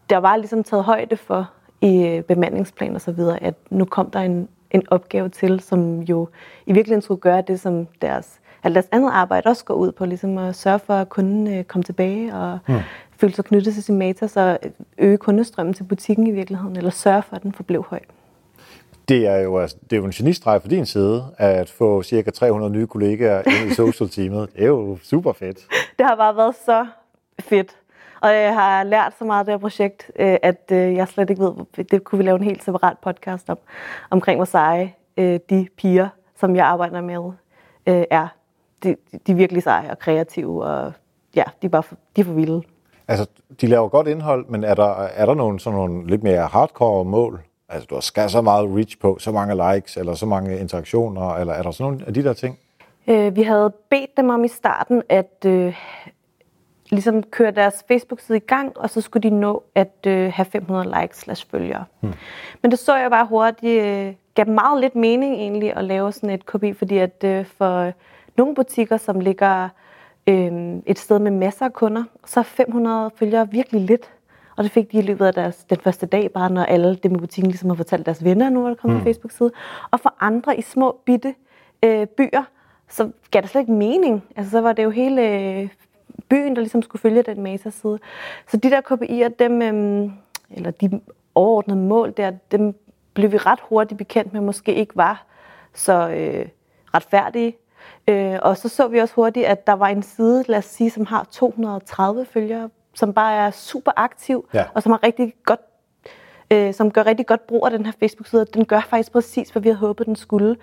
[0.09, 1.49] Der var ligesom taget højde for
[1.81, 5.99] i øh, bemandingsplan og så videre, at nu kom der en, en opgave til, som
[5.99, 6.29] jo
[6.65, 10.05] i virkeligheden skulle gøre det, som deres, at deres andet arbejde også går ud på,
[10.05, 12.79] ligesom at sørge for, at kunden øh, kom tilbage og mm.
[13.21, 14.57] Føle sig knyttet til sin meta, så
[14.97, 17.99] øge kundestrømmen til butikken i virkeligheden, eller sørge for, at den forblev høj.
[19.09, 22.31] Det er jo, altså, det er jo en genistreg på din side, at få cirka
[22.31, 24.49] 300 nye kollegaer ind i social-teamet.
[24.53, 25.57] Det er jo super fedt.
[25.97, 26.87] det har bare været så
[27.39, 27.75] fedt.
[28.21, 31.29] Og jeg har lært så meget af det her projekt, øh, at øh, jeg slet
[31.29, 33.57] ikke ved, det kunne vi lave en helt separat podcast om,
[34.09, 37.31] omkring hvor seje øh, de piger, som jeg arbejder med,
[38.11, 38.27] er.
[38.83, 38.95] De,
[39.27, 40.93] de er virkelig seje og kreative, og
[41.35, 42.61] ja, de er bare for, de er for vilde.
[43.07, 43.25] Altså,
[43.61, 47.05] de laver godt indhold, men er der, er der nogle, sådan nogle lidt mere hardcore
[47.05, 47.41] mål?
[47.69, 51.53] Altså, du skal så meget reach på, så mange likes, eller så mange interaktioner, eller
[51.53, 52.59] er der sådan nogle af de der ting?
[53.07, 55.75] Øh, vi havde bedt dem om i starten at øh,
[56.89, 61.01] ligesom køre deres Facebook-side i gang, og så skulle de nå at øh, have 500
[61.01, 61.85] likes slash følgere.
[61.99, 62.13] Hmm.
[62.61, 66.29] Men det så jeg bare hurtigt, øh, gav meget lidt mening egentlig at lave sådan
[66.29, 67.91] et kopi, fordi at øh, for
[68.37, 69.69] nogle butikker, som ligger
[70.27, 74.11] øh, et sted med masser af kunder, så er 500 følgere virkelig lidt.
[74.57, 77.15] Og det fik de i løbet af deres, den første dag, bare når alle dem
[77.15, 79.03] i butikken ligesom har fortalt deres venner, nu er der kommet mm.
[79.03, 79.51] Facebook-side.
[79.91, 81.35] Og for andre i små bitte
[81.83, 82.43] øh, byer,
[82.87, 84.23] så gav det slet ikke mening.
[84.35, 85.69] Altså, så var det jo hele øh,
[86.29, 87.99] byen, der ligesom skulle følge den Meta-side.
[88.47, 90.11] Så de der KPI'er, dem, øh,
[90.51, 91.01] eller de
[91.35, 92.75] overordnede mål der, dem
[93.13, 95.25] blev vi ret hurtigt bekendt med, måske ikke var
[95.73, 96.45] så øh,
[96.93, 97.57] retfærdige.
[98.07, 100.89] Øh, og så så vi også hurtigt, at der var en side, lad os sige,
[100.89, 104.63] som har 230 følgere, som bare er super aktiv, Ja.
[104.73, 105.59] og som har rigtig godt
[106.53, 108.45] øh, som gør rigtig godt brug af den her Facebook-side.
[108.53, 110.55] Den gør faktisk præcis, hvad vi havde håbet, den skulle.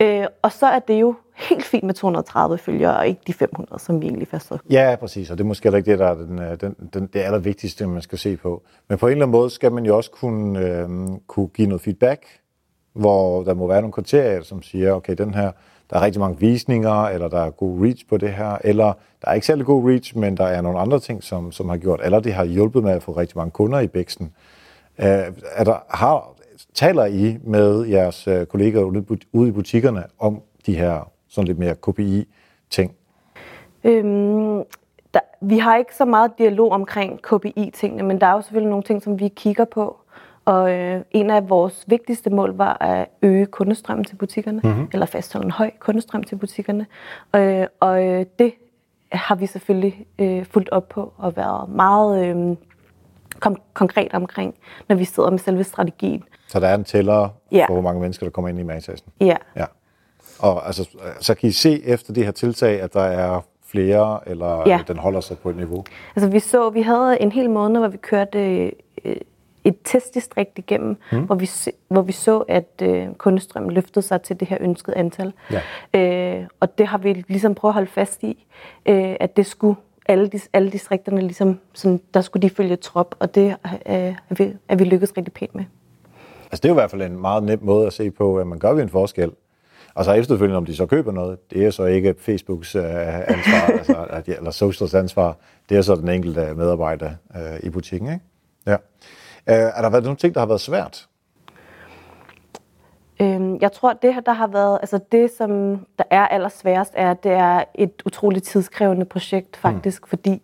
[0.00, 3.82] Øh, og så er det jo helt fint med 230 følgere, og ikke de 500,
[3.82, 4.60] som vi egentlig fastslog.
[4.70, 7.06] Ja, præcis, og det er måske heller ikke det, der er den, øh, den, den,
[7.06, 8.62] det allervigtigste, man skal se på.
[8.88, 10.88] Men på en eller anden måde skal man jo også kunne, øh,
[11.26, 12.26] kunne give noget feedback,
[12.92, 15.52] hvor der må være nogle kriterier, som siger, okay, den her,
[15.94, 19.28] der er rigtig mange visninger, eller der er god reach på det her, eller der
[19.28, 22.00] er ikke særlig god reach, men der er nogle andre ting, som, som har gjort,
[22.04, 24.32] eller det har hjulpet med at få rigtig mange kunder i Bæksten.
[24.98, 25.06] Øh,
[25.52, 26.34] er der, har,
[26.74, 31.58] taler I med jeres øh, kollegaer i ude i butikkerne om de her sådan lidt
[31.58, 32.92] mere KPI-ting?
[33.84, 34.62] Øhm,
[35.14, 38.84] der, vi har ikke så meget dialog omkring KPI-tingene, men der er jo selvfølgelig nogle
[38.84, 39.96] ting, som vi kigger på.
[40.44, 44.88] Og øh, en af vores vigtigste mål var at øge kundestrømmen til butikkerne, mm-hmm.
[44.92, 46.86] eller fastholde en høj kundestrøm til butikkerne.
[47.36, 48.52] Øh, og øh, det
[49.12, 52.56] har vi selvfølgelig øh, fulgt op på og været meget øh,
[53.40, 54.54] kom- konkret omkring,
[54.88, 56.22] når vi sidder med selve strategien.
[56.48, 57.64] Så der er en tæller Ja.
[57.68, 59.08] for, hvor mange mennesker, der kommer ind i magtassen.
[59.20, 59.64] Ja, Ja.
[60.38, 60.88] Og altså,
[61.20, 64.80] så kan I se efter det her tiltag, at der er flere, eller Ja.
[64.88, 65.84] den holder sig på et niveau?
[66.16, 68.38] Altså vi så, vi havde en hel måned, hvor vi kørte
[69.04, 69.16] øh,
[69.64, 71.22] et testdistrikt igennem, mm.
[71.22, 71.50] hvor, vi,
[71.88, 75.32] hvor vi så, at øh, kundestrømmen løftede sig til det her ønskede antal.
[75.50, 75.60] Ja.
[76.00, 78.46] Øh, og det har vi ligesom prøvet at holde fast i,
[78.86, 83.14] øh, at det skulle alle, dis, alle distrikterne ligesom, sådan, der skulle de følge trop,
[83.18, 83.54] og det øh,
[83.86, 85.64] er, vi, er vi lykkedes rigtig pænt med.
[86.44, 88.46] Altså, det er jo i hvert fald en meget nem måde at se på, at
[88.46, 89.30] man gør vi en forskel.
[89.94, 92.84] Og så efterfølgende, om de så køber noget, det er så ikke Facebooks øh,
[93.28, 93.66] ansvar,
[94.16, 95.36] altså, eller socials ansvar.
[95.68, 98.24] Det er så den enkelte medarbejder øh, i butikken, ikke?
[98.66, 98.76] Ja.
[99.46, 101.08] Øh, er der været nogle ting, der har været svært?
[103.20, 107.10] Øhm, jeg tror, det her, der har været, altså det, som der er allersværest, er,
[107.10, 110.08] at det er et utroligt tidskrævende projekt, faktisk, mm.
[110.08, 110.42] fordi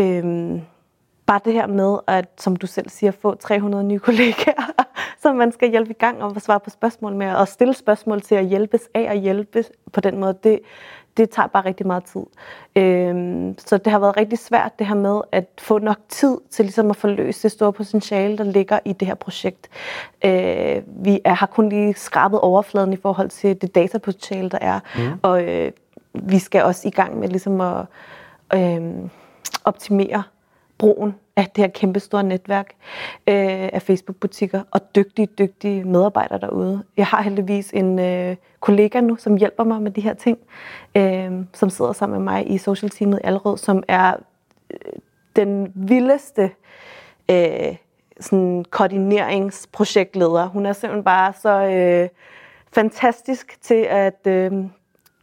[0.00, 0.60] øhm,
[1.26, 4.70] bare det her med, at, som du selv siger, få 300 nye kollegaer,
[5.22, 8.20] som man skal hjælpe i gang om at svare på spørgsmål med, og stille spørgsmål
[8.20, 10.60] til at hjælpes af og hjælpe på den måde, det,
[11.16, 12.22] det tager bare rigtig meget tid.
[12.76, 16.64] Øhm, så det har været rigtig svært, det her med at få nok tid til
[16.64, 19.68] ligesom at forløse det store potentiale, der ligger i det her projekt.
[20.24, 24.80] Øh, vi er, har kun lige skrabet overfladen i forhold til det datapotentiale, der er,
[24.96, 25.20] mm.
[25.22, 25.72] og øh,
[26.14, 27.84] vi skal også i gang med ligesom at
[28.54, 28.80] øh,
[29.64, 30.22] optimere
[30.78, 32.70] brugen af det her kæmpe store netværk
[33.26, 36.82] øh, af Facebook-butikker og dygtige, dygtige medarbejdere derude.
[36.96, 40.38] Jeg har heldigvis en øh, kollega nu, som hjælper mig med de her ting,
[40.94, 44.14] øh, som sidder sammen med mig i social teamet Allerød, som er
[44.70, 44.92] øh,
[45.36, 46.50] den vildeste
[47.30, 47.76] øh,
[48.20, 50.46] sådan koordineringsprojektleder.
[50.46, 52.08] Hun er simpelthen bare så øh,
[52.72, 54.52] fantastisk til at øh,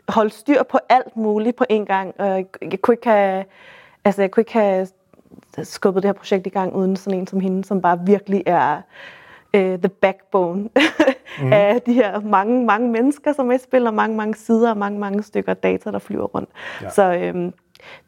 [0.08, 2.14] holde styr på alt muligt på en gang.
[2.20, 3.46] Jeg, jeg kunne ikke have,
[4.06, 4.88] altså jeg kunne ikke have
[5.64, 8.82] skubbet det her projekt i gang uden sådan en som hende, som bare virkelig er
[9.54, 10.70] øh, the backbone
[11.42, 11.54] mm.
[11.54, 14.78] af de her mange, mange mennesker, som er i spil, og mange, mange sider og
[14.78, 16.50] mange, mange stykker data, der flyver rundt.
[16.82, 16.90] Ja.
[16.90, 17.52] Så øh,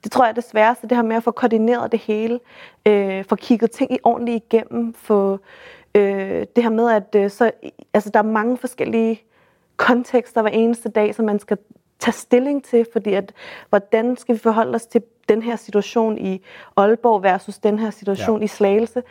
[0.03, 2.39] det tror jeg er det sværeste, det her med at få koordineret det hele,
[2.85, 5.39] øh, få kigget ting i ordentligt igennem, få
[5.95, 7.51] øh, det her med, at øh, så,
[7.93, 9.21] altså, der er mange forskellige
[9.77, 11.57] kontekster hver eneste dag, som man skal
[11.99, 13.33] tage stilling til, fordi at,
[13.69, 16.41] hvordan skal vi forholde os til den her situation i
[16.77, 18.43] Aalborg versus den her situation ja.
[18.43, 19.03] i Slagelse.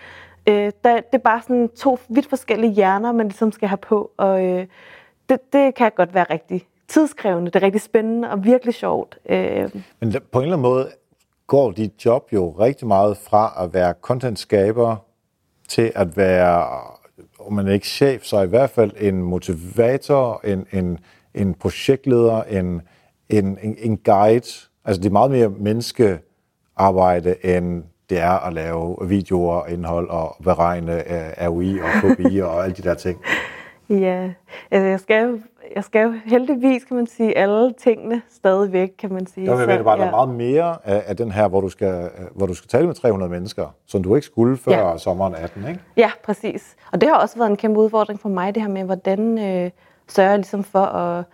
[0.49, 4.11] Øh, der, det er bare sådan to vidt forskellige hjerner, man ligesom skal have på,
[4.17, 4.67] og øh,
[5.29, 9.19] det, det kan godt være rigtig tidskrævende, det er rigtig spændende og virkelig sjovt.
[9.29, 9.71] Øh.
[10.01, 10.89] Men på en eller anden måde
[11.47, 14.97] går dit job jo rigtig meget fra at være contentskaber
[15.69, 16.69] til at være,
[17.39, 20.99] om man ikke chef, så i hvert fald en motivator, en, en,
[21.35, 22.83] en projektleder, en,
[23.29, 24.69] en, en, en guide.
[24.85, 30.93] Altså det er meget mere menneskearbejde, end det er at lave videoer, indhold og beregne
[30.93, 33.21] uh, ROI og KPI og alle de der ting.
[33.91, 34.31] Ja,
[34.71, 35.39] altså jeg skal jo
[35.75, 39.51] jeg skal jo heldigvis, kan man sige, alle tingene stadigvæk, kan man sige.
[39.51, 40.01] Jeg mener bare, ja.
[40.01, 42.87] der er meget mere af, af den her, hvor du, skal, hvor du skal tale
[42.87, 44.99] med 300 mennesker, som du ikke skulle før ja.
[44.99, 45.81] sommeren 18, ikke?
[45.97, 46.77] Ja, præcis.
[46.93, 49.71] Og det har også været en kæmpe udfordring for mig, det her med, hvordan øh,
[50.09, 51.25] sørger jeg ligesom for at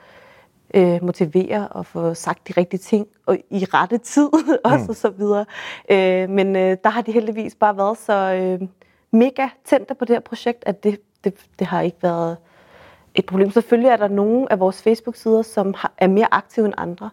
[0.74, 4.28] øh, motivere og få sagt de rigtige ting og i rette tid
[4.64, 4.88] også mm.
[4.88, 5.44] og så videre.
[5.90, 8.68] Øh, men øh, der har de heldigvis bare været så øh,
[9.10, 12.36] mega tændte på det her projekt, at det, det, det har ikke været
[13.14, 13.50] et problem.
[13.50, 17.10] Selvfølgelig er der nogle af vores Facebook-sider, som er mere aktive end andre.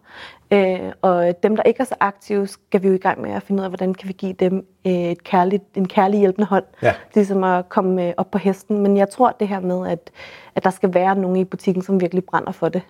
[0.52, 3.44] Øh, og dem, der ikke er så aktive, skal vi jo i gang med at
[3.44, 6.64] finde ud af, hvordan kan vi give dem øh, et kærligt, en kærlig hjælpende hånd.
[6.82, 6.94] Ja.
[7.16, 8.80] Ligesom at komme øh, op på hesten.
[8.80, 10.12] Men jeg tror, det her med, at,
[10.56, 12.82] at der skal være nogen i butikken, som virkelig brænder for det,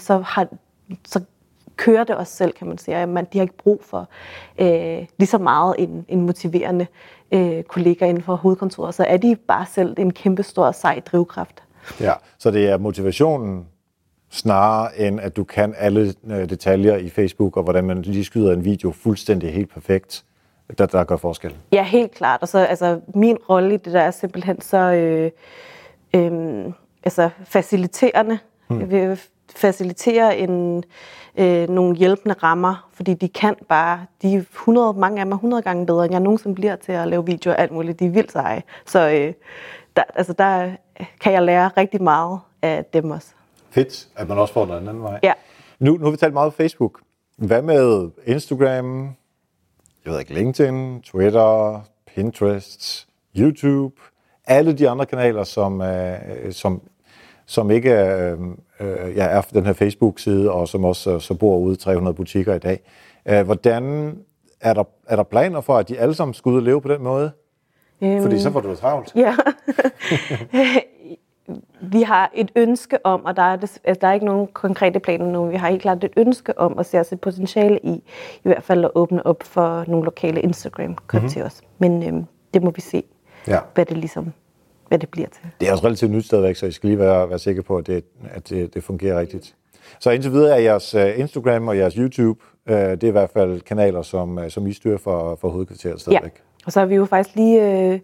[0.00, 0.46] så, har,
[1.06, 1.20] så
[1.76, 3.06] kører det også selv, kan man sige.
[3.06, 4.08] Man, de har ikke brug for
[4.58, 6.86] øh, lige så meget en, en motiverende
[7.32, 8.94] øh, kollega inden for hovedkontoret.
[8.94, 11.62] Så er de bare selv en kæmpe stor sej drivkraft.
[12.00, 13.66] Ja, så det er motivationen
[14.30, 18.52] snarere end at du kan alle øh, detaljer i Facebook, og hvordan man lige skyder
[18.52, 20.24] en video fuldstændig helt perfekt,
[20.78, 21.54] der, der gør forskel.
[21.72, 22.42] Ja, helt klart.
[22.42, 25.30] Og så altså, min rolle i det der er simpelthen så øh,
[26.14, 26.72] øh,
[27.04, 28.38] altså, faciliterende.
[28.68, 28.80] Hmm.
[28.80, 29.20] Jeg vil
[29.56, 30.84] facilitere en,
[31.36, 35.36] øh, nogle hjælpende rammer, fordi de kan bare, de er 100, mange af dem er
[35.36, 38.00] 100 gange bedre, end jeg nogensinde bliver til at lave videoer og alt muligt.
[38.00, 38.62] De er vildt seje.
[38.86, 39.32] Så øh,
[39.96, 40.76] der, altså der
[41.20, 43.28] kan jeg lære rigtig meget af dem også.
[43.70, 45.20] Fedt, at man også får den anden vej.
[45.22, 45.32] Ja.
[45.78, 47.00] Nu, nu har vi talt meget om Facebook.
[47.36, 49.02] Hvad med Instagram,
[50.04, 51.80] jeg ved ikke, LinkedIn, Twitter,
[52.14, 53.94] Pinterest, YouTube,
[54.46, 56.18] alle de andre kanaler, som, øh,
[56.52, 56.82] som,
[57.46, 58.38] som ikke øh,
[58.80, 62.14] øh, ja, er den her Facebook-side, og som også øh, så bor ude i 300
[62.14, 62.80] butikker i dag.
[63.26, 64.16] Øh, hvordan
[64.60, 66.88] er der, er der planer for, at de alle sammen skal ud og leve på
[66.88, 67.32] den måde?
[68.04, 69.12] Øhm, Fordi så får du det travlt.
[69.16, 69.34] Ja.
[71.80, 75.00] vi har et ønske om, og der er, det, altså, der er ikke nogen konkrete
[75.00, 77.94] planer nu, vi har helt klart et ønske om at se os et potentiale i,
[78.36, 81.28] i hvert fald at åbne op for nogle lokale instagram mm-hmm.
[81.28, 81.60] til os.
[81.78, 83.02] Men øhm, det må vi se,
[83.48, 83.58] ja.
[83.74, 84.32] hvad det ligesom
[84.88, 85.42] hvad det bliver til.
[85.60, 87.86] Det er også relativt nyt stadigvæk, så I skal lige være, være sikre på, at,
[87.86, 89.54] det, at det, det fungerer rigtigt.
[89.98, 92.40] Så indtil videre er jeres uh, Instagram og jeres YouTube,
[92.70, 96.00] uh, det er i hvert fald kanaler, som, uh, som I styrer for, for hovedkvarteret
[96.00, 96.32] stadigvæk.
[96.34, 96.53] Ja.
[96.66, 98.00] Og så har vi jo faktisk lige øh,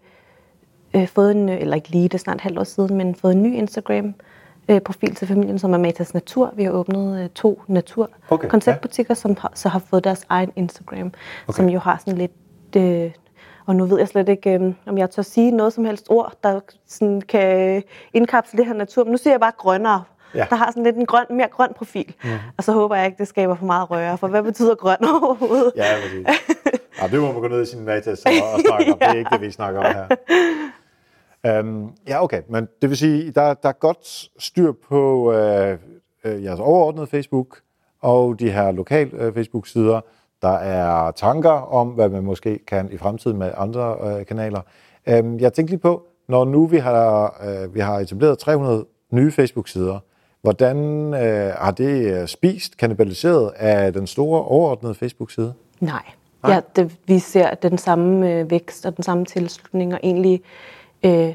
[0.94, 3.42] øh, fået en, eller ikke lige, det er snart halvt år siden, men fået en
[3.42, 4.14] ny Instagram
[4.68, 6.52] øh, profil til familien, som er Matas Natur.
[6.56, 9.20] Vi har åbnet øh, to natur-konceptbutikker, okay, ja.
[9.20, 11.12] som har, så har fået deres egen Instagram,
[11.48, 11.56] okay.
[11.56, 12.76] som jo har sådan lidt...
[12.76, 13.10] Øh,
[13.66, 16.32] og nu ved jeg slet ikke, øh, om jeg tør sige noget som helst ord,
[16.42, 19.04] der sådan kan indkapsle det her natur.
[19.04, 20.02] Men nu siger jeg bare grønnere,
[20.34, 20.46] ja.
[20.50, 22.14] der har sådan lidt en grøn, mere grøn profil.
[22.24, 22.30] Mm.
[22.56, 25.72] Og så håber jeg ikke, det skaber for meget røre, for hvad betyder grøn overhovedet?
[25.76, 26.56] Ja, præcis.
[27.00, 28.98] Ja, det må man gå ned i sin matas og, og snakke om.
[28.98, 30.06] Det er ikke det, vi snakker om her.
[31.60, 32.42] Um, ja, okay.
[32.48, 35.78] Men det vil sige, der, der er godt styr på uh,
[36.24, 37.60] uh, jeres overordnede Facebook
[38.00, 40.00] og de her lokale uh, Facebook-sider.
[40.42, 44.60] Der er tanker om, hvad man måske kan i fremtiden med andre uh, kanaler.
[45.06, 49.32] Um, jeg tænkte lige på, når nu vi har, uh, vi har etableret 300 nye
[49.32, 49.98] Facebook-sider,
[50.42, 50.76] hvordan
[51.06, 51.20] uh,
[51.64, 55.54] har det spist, kanibaliseret af den store overordnede Facebook-side?
[55.80, 56.02] Nej.
[56.42, 56.52] Nej.
[56.52, 60.42] Ja, det, vi ser den samme øh, vækst og den samme tilslutning, og egentlig,
[61.02, 61.34] øh,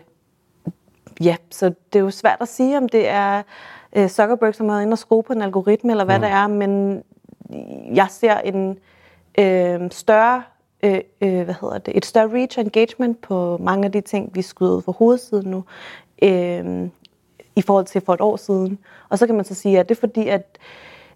[1.21, 3.41] ja, så det er jo svært at sige, om det er
[3.95, 6.21] øh, Zuckerberg, som har inde og skrue på en algoritme, eller hvad mm.
[6.21, 7.03] det er, men
[7.95, 8.77] jeg ser en
[9.39, 10.43] øh, større
[10.83, 14.31] øh, øh, hvad hedder det, et større reach og engagement på mange af de ting,
[14.33, 15.63] vi skyder for hovedsiden nu,
[16.21, 16.89] øh,
[17.55, 18.79] i forhold til for et år siden.
[19.09, 20.57] Og så kan man så sige, at det er fordi, at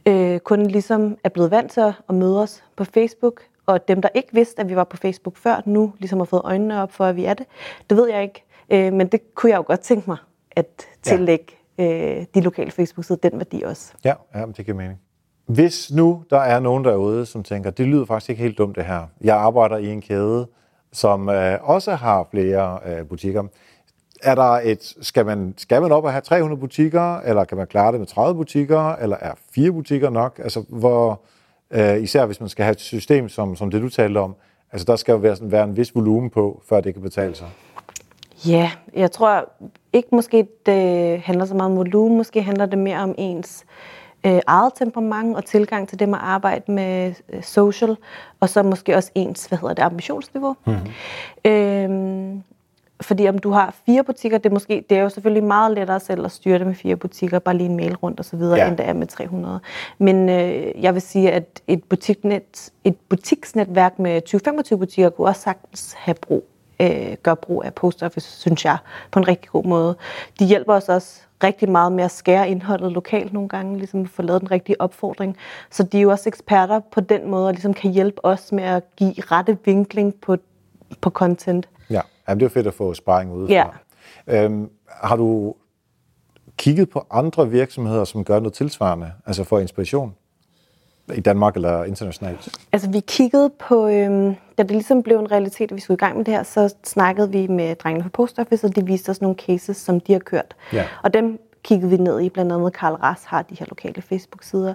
[0.05, 4.09] øh, kunden ligesom er blevet vant til at møde os på Facebook, og dem, der
[4.13, 7.05] ikke vidste, at vi var på Facebook før, nu ligesom har fået øjnene op for,
[7.05, 7.45] at vi er det.
[7.89, 10.17] Det ved jeg ikke, øh, men det kunne jeg jo godt tænke mig
[10.51, 11.45] at tillægge
[11.77, 12.19] ja.
[12.19, 13.93] øh, de lokale Facebook-sider den værdi også.
[14.05, 14.99] Ja, ja det giver mening.
[15.45, 18.85] Hvis nu der er nogen derude, som tænker, det lyder faktisk ikke helt dumt det
[18.85, 19.07] her.
[19.21, 20.47] Jeg arbejder i en kæde,
[20.91, 23.43] som øh, også har flere øh, butikker.
[24.23, 27.67] Er der et, skal, man, skal man op og have 300 butikker, eller kan man
[27.67, 30.39] klare det med 30 butikker, eller er fire butikker nok?
[30.43, 31.21] Altså, hvor,
[31.71, 34.35] øh, især hvis man skal have et system, som, som det du talte om,
[34.71, 37.35] altså der skal jo være, sådan, være en vis volumen på, før det kan betale
[37.35, 37.47] sig.
[38.47, 39.49] Ja, jeg tror
[39.93, 42.17] ikke måske, det handler så meget om volumen.
[42.17, 43.65] Måske handler det mere om ens
[44.25, 47.97] øh, eget temperament og tilgang til det med at arbejde med øh, social,
[48.39, 50.55] og så måske også ens, hvad hedder det, ambitionsniveau.
[50.65, 51.51] Mm-hmm.
[51.51, 52.43] Øhm,
[53.01, 55.99] fordi om du har fire butikker, det er, måske, det er jo selvfølgelig meget lettere
[55.99, 58.57] selv at styre det med fire butikker, bare lige en mail rundt og så videre,
[58.57, 58.67] ja.
[58.67, 59.59] end det er med 300.
[59.97, 64.21] Men øh, jeg vil sige, at et, butiknet, et butiksnetværk med
[64.73, 66.45] 20-25 butikker kunne også sagtens have brug,
[66.79, 68.77] øh, gøre brug af post office, synes jeg,
[69.11, 69.95] på en rigtig god måde.
[70.39, 74.21] De hjælper os også rigtig meget med at skære indholdet lokalt nogle gange, ligesom få
[74.21, 75.37] lavet den rigtige opfordring.
[75.71, 78.63] Så de er jo også eksperter på den måde, og ligesom kan hjælpe os med
[78.63, 80.37] at give rette vinkling på,
[81.01, 81.69] på content.
[81.89, 83.75] Ja, Jamen, det er fedt at få sparring udefra.
[84.27, 84.43] Ja.
[84.43, 85.55] Øhm, har du
[86.57, 90.15] kigget på andre virksomheder, som gør noget tilsvarende, altså for inspiration?
[91.15, 92.57] i Danmark eller internationalt?
[92.71, 95.97] Altså vi kiggede på, øhm, da det ligesom blev en realitet, at vi skulle i
[96.05, 99.09] gang med det her, så snakkede vi med drengene fra Post Office, og de viste
[99.09, 100.55] os nogle cases, som de har kørt.
[100.73, 100.85] Ja.
[101.03, 104.73] Og dem kiggede vi ned i, blandt andet Karl Ras har de her lokale Facebook-sider.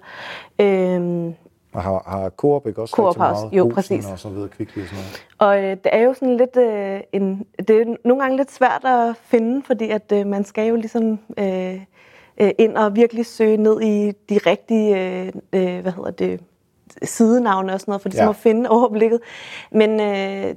[0.59, 1.35] Øhm,
[1.75, 4.07] og har, har Coop ikke også Coop meget jo, præcis.
[4.07, 5.27] og så videre, Kvickly og sådan noget?
[5.39, 8.85] Og øh, det er jo sådan lidt øh, en, det er nogle gange lidt svært
[8.85, 11.81] at finde, fordi at øh, man skal jo ligesom øh,
[12.41, 16.41] øh, ind og virkelig søge ned i de rigtige, øh, øh, hvad hedder det,
[17.03, 18.31] sidenavne og sådan noget, for ligesom ja.
[18.31, 19.21] at finde overblikket.
[19.71, 20.55] Men øh,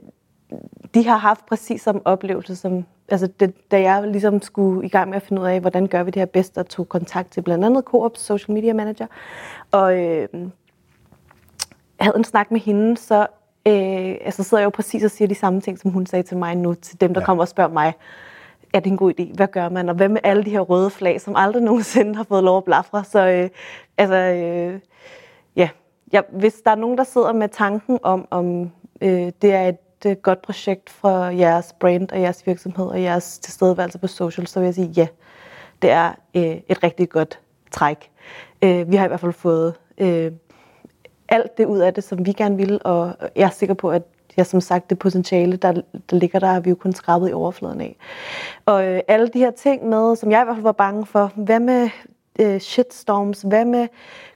[0.94, 5.10] de har haft præcis samme oplevelse, som, altså det, da jeg ligesom skulle i gang
[5.10, 7.42] med at finde ud af, hvordan gør vi det her bedst, og tog kontakt til
[7.42, 9.08] blandt andet Coops social media manager.
[9.72, 10.28] Og øh,
[12.00, 13.28] havde en snak med hende, så
[13.68, 16.38] øh, altså sidder jeg jo præcis og siger de samme ting, som hun sagde til
[16.38, 17.26] mig nu, til dem, der ja.
[17.26, 17.94] kommer og spørger mig,
[18.74, 19.34] er det en god idé?
[19.36, 19.90] Hvad gør man?
[19.90, 22.64] Og hvad med alle de her røde flag, som aldrig nogensinde har fået lov at
[22.64, 23.04] blafre?
[23.04, 23.50] Så øh,
[23.98, 24.80] altså, øh,
[25.56, 25.70] ja.
[26.14, 28.72] ja, hvis der er nogen, der sidder med tanken om, om
[29.02, 33.40] øh, det er et øh, godt projekt for jeres brand og jeres virksomhed og jeres
[33.40, 35.08] tilstedeværelse på social, så vil jeg sige ja.
[35.82, 37.40] Det er øh, et rigtig godt
[37.72, 38.12] træk.
[38.62, 40.32] Øh, vi har i hvert fald fået øh,
[41.30, 44.04] alt det ud af det, som vi gerne vil, og jeg er sikker på, at
[44.38, 45.72] ja, som sagt, det potentiale, der,
[46.10, 47.96] der ligger der, har vi jo kun skrabet i overfladen af.
[48.66, 51.32] Og øh, alle de her ting med, som jeg i hvert fald var bange for,
[51.36, 51.90] hvad med
[52.40, 53.88] øh, shitstorms, hvad med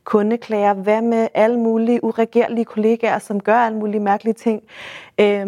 [0.04, 4.64] kundeklager, hvad med alle mulige uregerlige kollegaer, som gør alle mulige mærkelige ting.
[5.20, 5.48] Øh,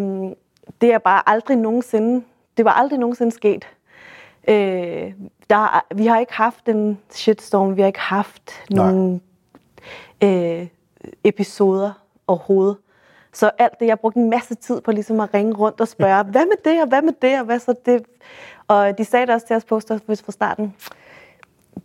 [0.81, 2.23] det er bare aldrig nogensinde,
[2.57, 3.67] det var aldrig nogensinde sket.
[4.47, 5.13] Øh,
[5.49, 9.19] der, vi har ikke haft en shitstorm, vi har ikke haft nogle
[10.23, 10.67] øh,
[11.23, 11.91] episoder
[12.27, 12.77] overhovedet.
[13.33, 16.23] Så alt det, jeg brugte en masse tid på ligesom at ringe rundt og spørge,
[16.31, 18.03] hvad med det, og hvad med det, og hvad så det?
[18.67, 20.75] Og de sagde det også til os på fra starten,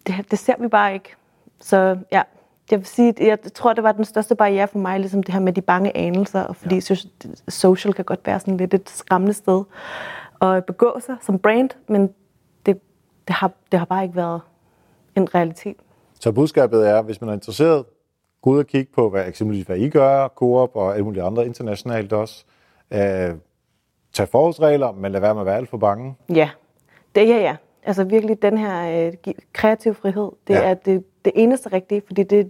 [0.07, 1.15] det, det ser vi bare ikke.
[1.61, 2.23] Så ja,
[2.71, 5.41] jeg vil sige, jeg tror, det var den største barriere for mig, ligesom det her
[5.41, 6.97] med de bange anelser, fordi ja.
[7.49, 9.65] social kan godt være sådan lidt et skræmmende sted
[10.41, 12.03] at begå sig som brand, men
[12.67, 12.81] det,
[13.29, 14.41] det, har, det har bare ikke været
[15.17, 15.77] en realitet.
[16.21, 17.85] Så budskabet er, hvis man er interesseret,
[18.43, 21.47] gå ud og kigge på, hvad, eksempelvis hvad I gør, Coop og alle mulige andre
[21.47, 22.45] internationalt også.
[22.91, 23.35] Øh,
[24.13, 26.15] tag forholdsregler, men lad være med at være alt for bange.
[26.35, 26.51] Ja,
[27.15, 27.57] det er ja.
[27.83, 30.61] Altså virkelig den her øh, kreative frihed, det ja.
[30.61, 32.45] er det, det eneste rigtige, fordi det er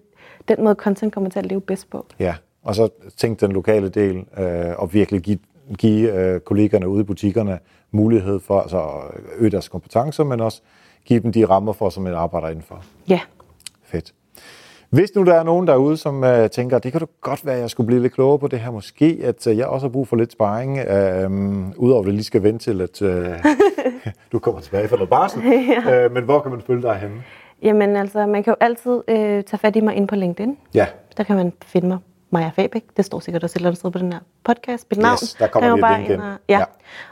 [0.48, 2.06] den måde, content kommer til at leve bedst på.
[2.18, 5.38] Ja, og så tænk den lokale del, øh, og virkelig give,
[5.78, 7.58] give øh, kollegerne ude i butikkerne
[7.90, 10.62] mulighed for altså, at øge deres kompetencer, men også
[11.04, 12.84] give dem de rammer for, som man arbejder indenfor.
[13.08, 13.20] Ja.
[13.82, 14.14] Fedt.
[14.90, 17.60] Hvis nu der er nogen derude, som uh, tænker, det kan du godt være, at
[17.60, 20.08] jeg skulle blive lidt klogere på det her, måske at uh, jeg også har brug
[20.08, 23.52] for lidt sparring, uh, udover at det lige skal vente til, at uh,
[24.32, 25.42] du kommer tilbage fra noget barsel.
[25.42, 26.06] ja.
[26.06, 27.22] uh, men hvor kan man følge dig henne?
[27.62, 29.04] Jamen altså, man kan jo altid uh,
[29.44, 30.56] tage fat i mig ind på LinkedIn.
[30.74, 30.86] Ja.
[31.16, 31.98] Der kan man finde mig.
[32.30, 34.86] Maja Fabæk, det står sikkert også et eller andet sted på den her podcast.
[34.90, 35.18] Mit navn.
[35.22, 36.20] Yes, der kommer lige link ind.
[36.20, 36.58] Og, ja.
[36.58, 36.64] ja.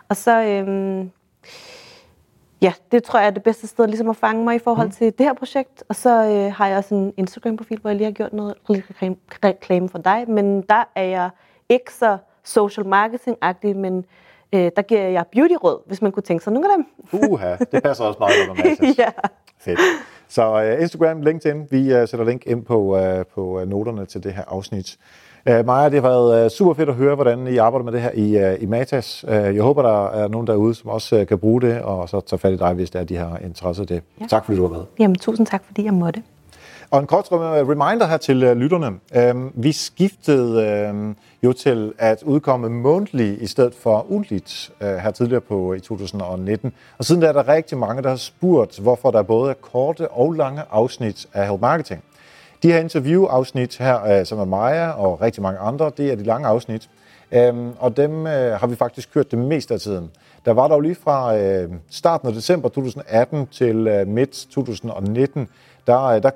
[0.08, 1.10] Og så, øhm,
[2.62, 4.92] ja, det tror jeg er det bedste sted ligesom at fange mig i forhold mm.
[4.92, 5.84] til det her projekt.
[5.88, 8.54] Og så øh, har jeg også en Instagram-profil, hvor jeg lige har gjort noget
[9.44, 10.24] reklame for dig.
[10.28, 11.30] Men der er jeg
[11.68, 14.04] ikke så social marketing-agtige, men
[14.52, 16.86] øh, der giver jeg beauty-råd, hvis man kunne tænke sig nogle af dem.
[17.30, 19.10] Uha, det passer også meget godt med ja.
[19.58, 19.80] Fedt.
[20.28, 24.22] Så uh, Instagram, LinkedIn, vi uh, sætter link ind på, uh, på uh, noterne til
[24.24, 24.98] det her afsnit.
[25.50, 28.00] Uh, Maja, det har været uh, super fedt at høre, hvordan I arbejder med det
[28.00, 29.24] her i, uh, i Matas.
[29.28, 32.38] Uh, jeg håber, der er nogen derude, som også kan bruge det, og så tage
[32.38, 34.02] fat i dig, hvis det er, de har interesse i det.
[34.20, 34.26] Ja.
[34.26, 34.84] Tak fordi du var med.
[34.98, 36.22] Jamen, tusind tak, fordi jeg måtte.
[36.90, 38.86] Og en kort reminder her til lytterne.
[39.36, 45.40] Uh, vi skiftede uh, jo til at udkomme månedligt i stedet for ugentligt her tidligere
[45.40, 46.72] på i 2019.
[46.98, 50.08] Og siden der er der rigtig mange, der har spurgt, hvorfor der både er korte
[50.08, 52.02] og lange afsnit af Help Marketing.
[52.62, 56.22] De her interviewafsnit her, øh, som er Maja og rigtig mange andre, det er de
[56.22, 56.90] lange afsnit.
[57.50, 60.10] Um, og dem øh, har vi faktisk kørt det meste af tiden.
[60.44, 65.48] Der var dog lige fra øh, starten af december 2018 til midt 2019,
[65.86, 66.30] der, der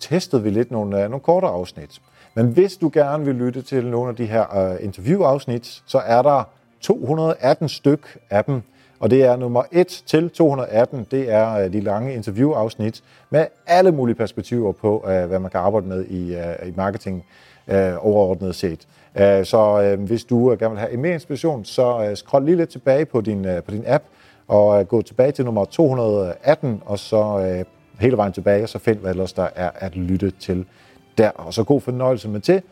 [0.00, 2.00] testede vi lidt nogle, nogle kortere afsnit.
[2.34, 6.22] Men hvis du gerne vil lytte til nogle af de her uh, interviewafsnit, så er
[6.22, 6.44] der
[6.80, 8.62] 218 styk af dem.
[9.00, 13.92] Og det er nummer 1 til 218, det er øh, de lange interviewafsnit med alle
[13.92, 17.26] mulige perspektiver på, øh, hvad man kan arbejde med i, øh, i marketing
[18.00, 18.86] overordnet set.
[19.46, 23.46] Så hvis du gerne vil have mere inspiration, så scroll lige lidt tilbage på din,
[23.64, 24.04] på din app,
[24.48, 27.64] og gå tilbage til nummer 218, og så
[28.00, 30.64] hele vejen tilbage, og så find, hvad ellers der er at lytte til
[31.18, 31.30] der.
[31.30, 32.62] Og så god fornøjelse med til.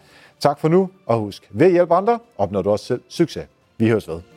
[0.41, 3.47] Tak for nu, og husk, ved at hjælpe andre, opnår du også selv succes.
[3.79, 4.34] Vi høres ved.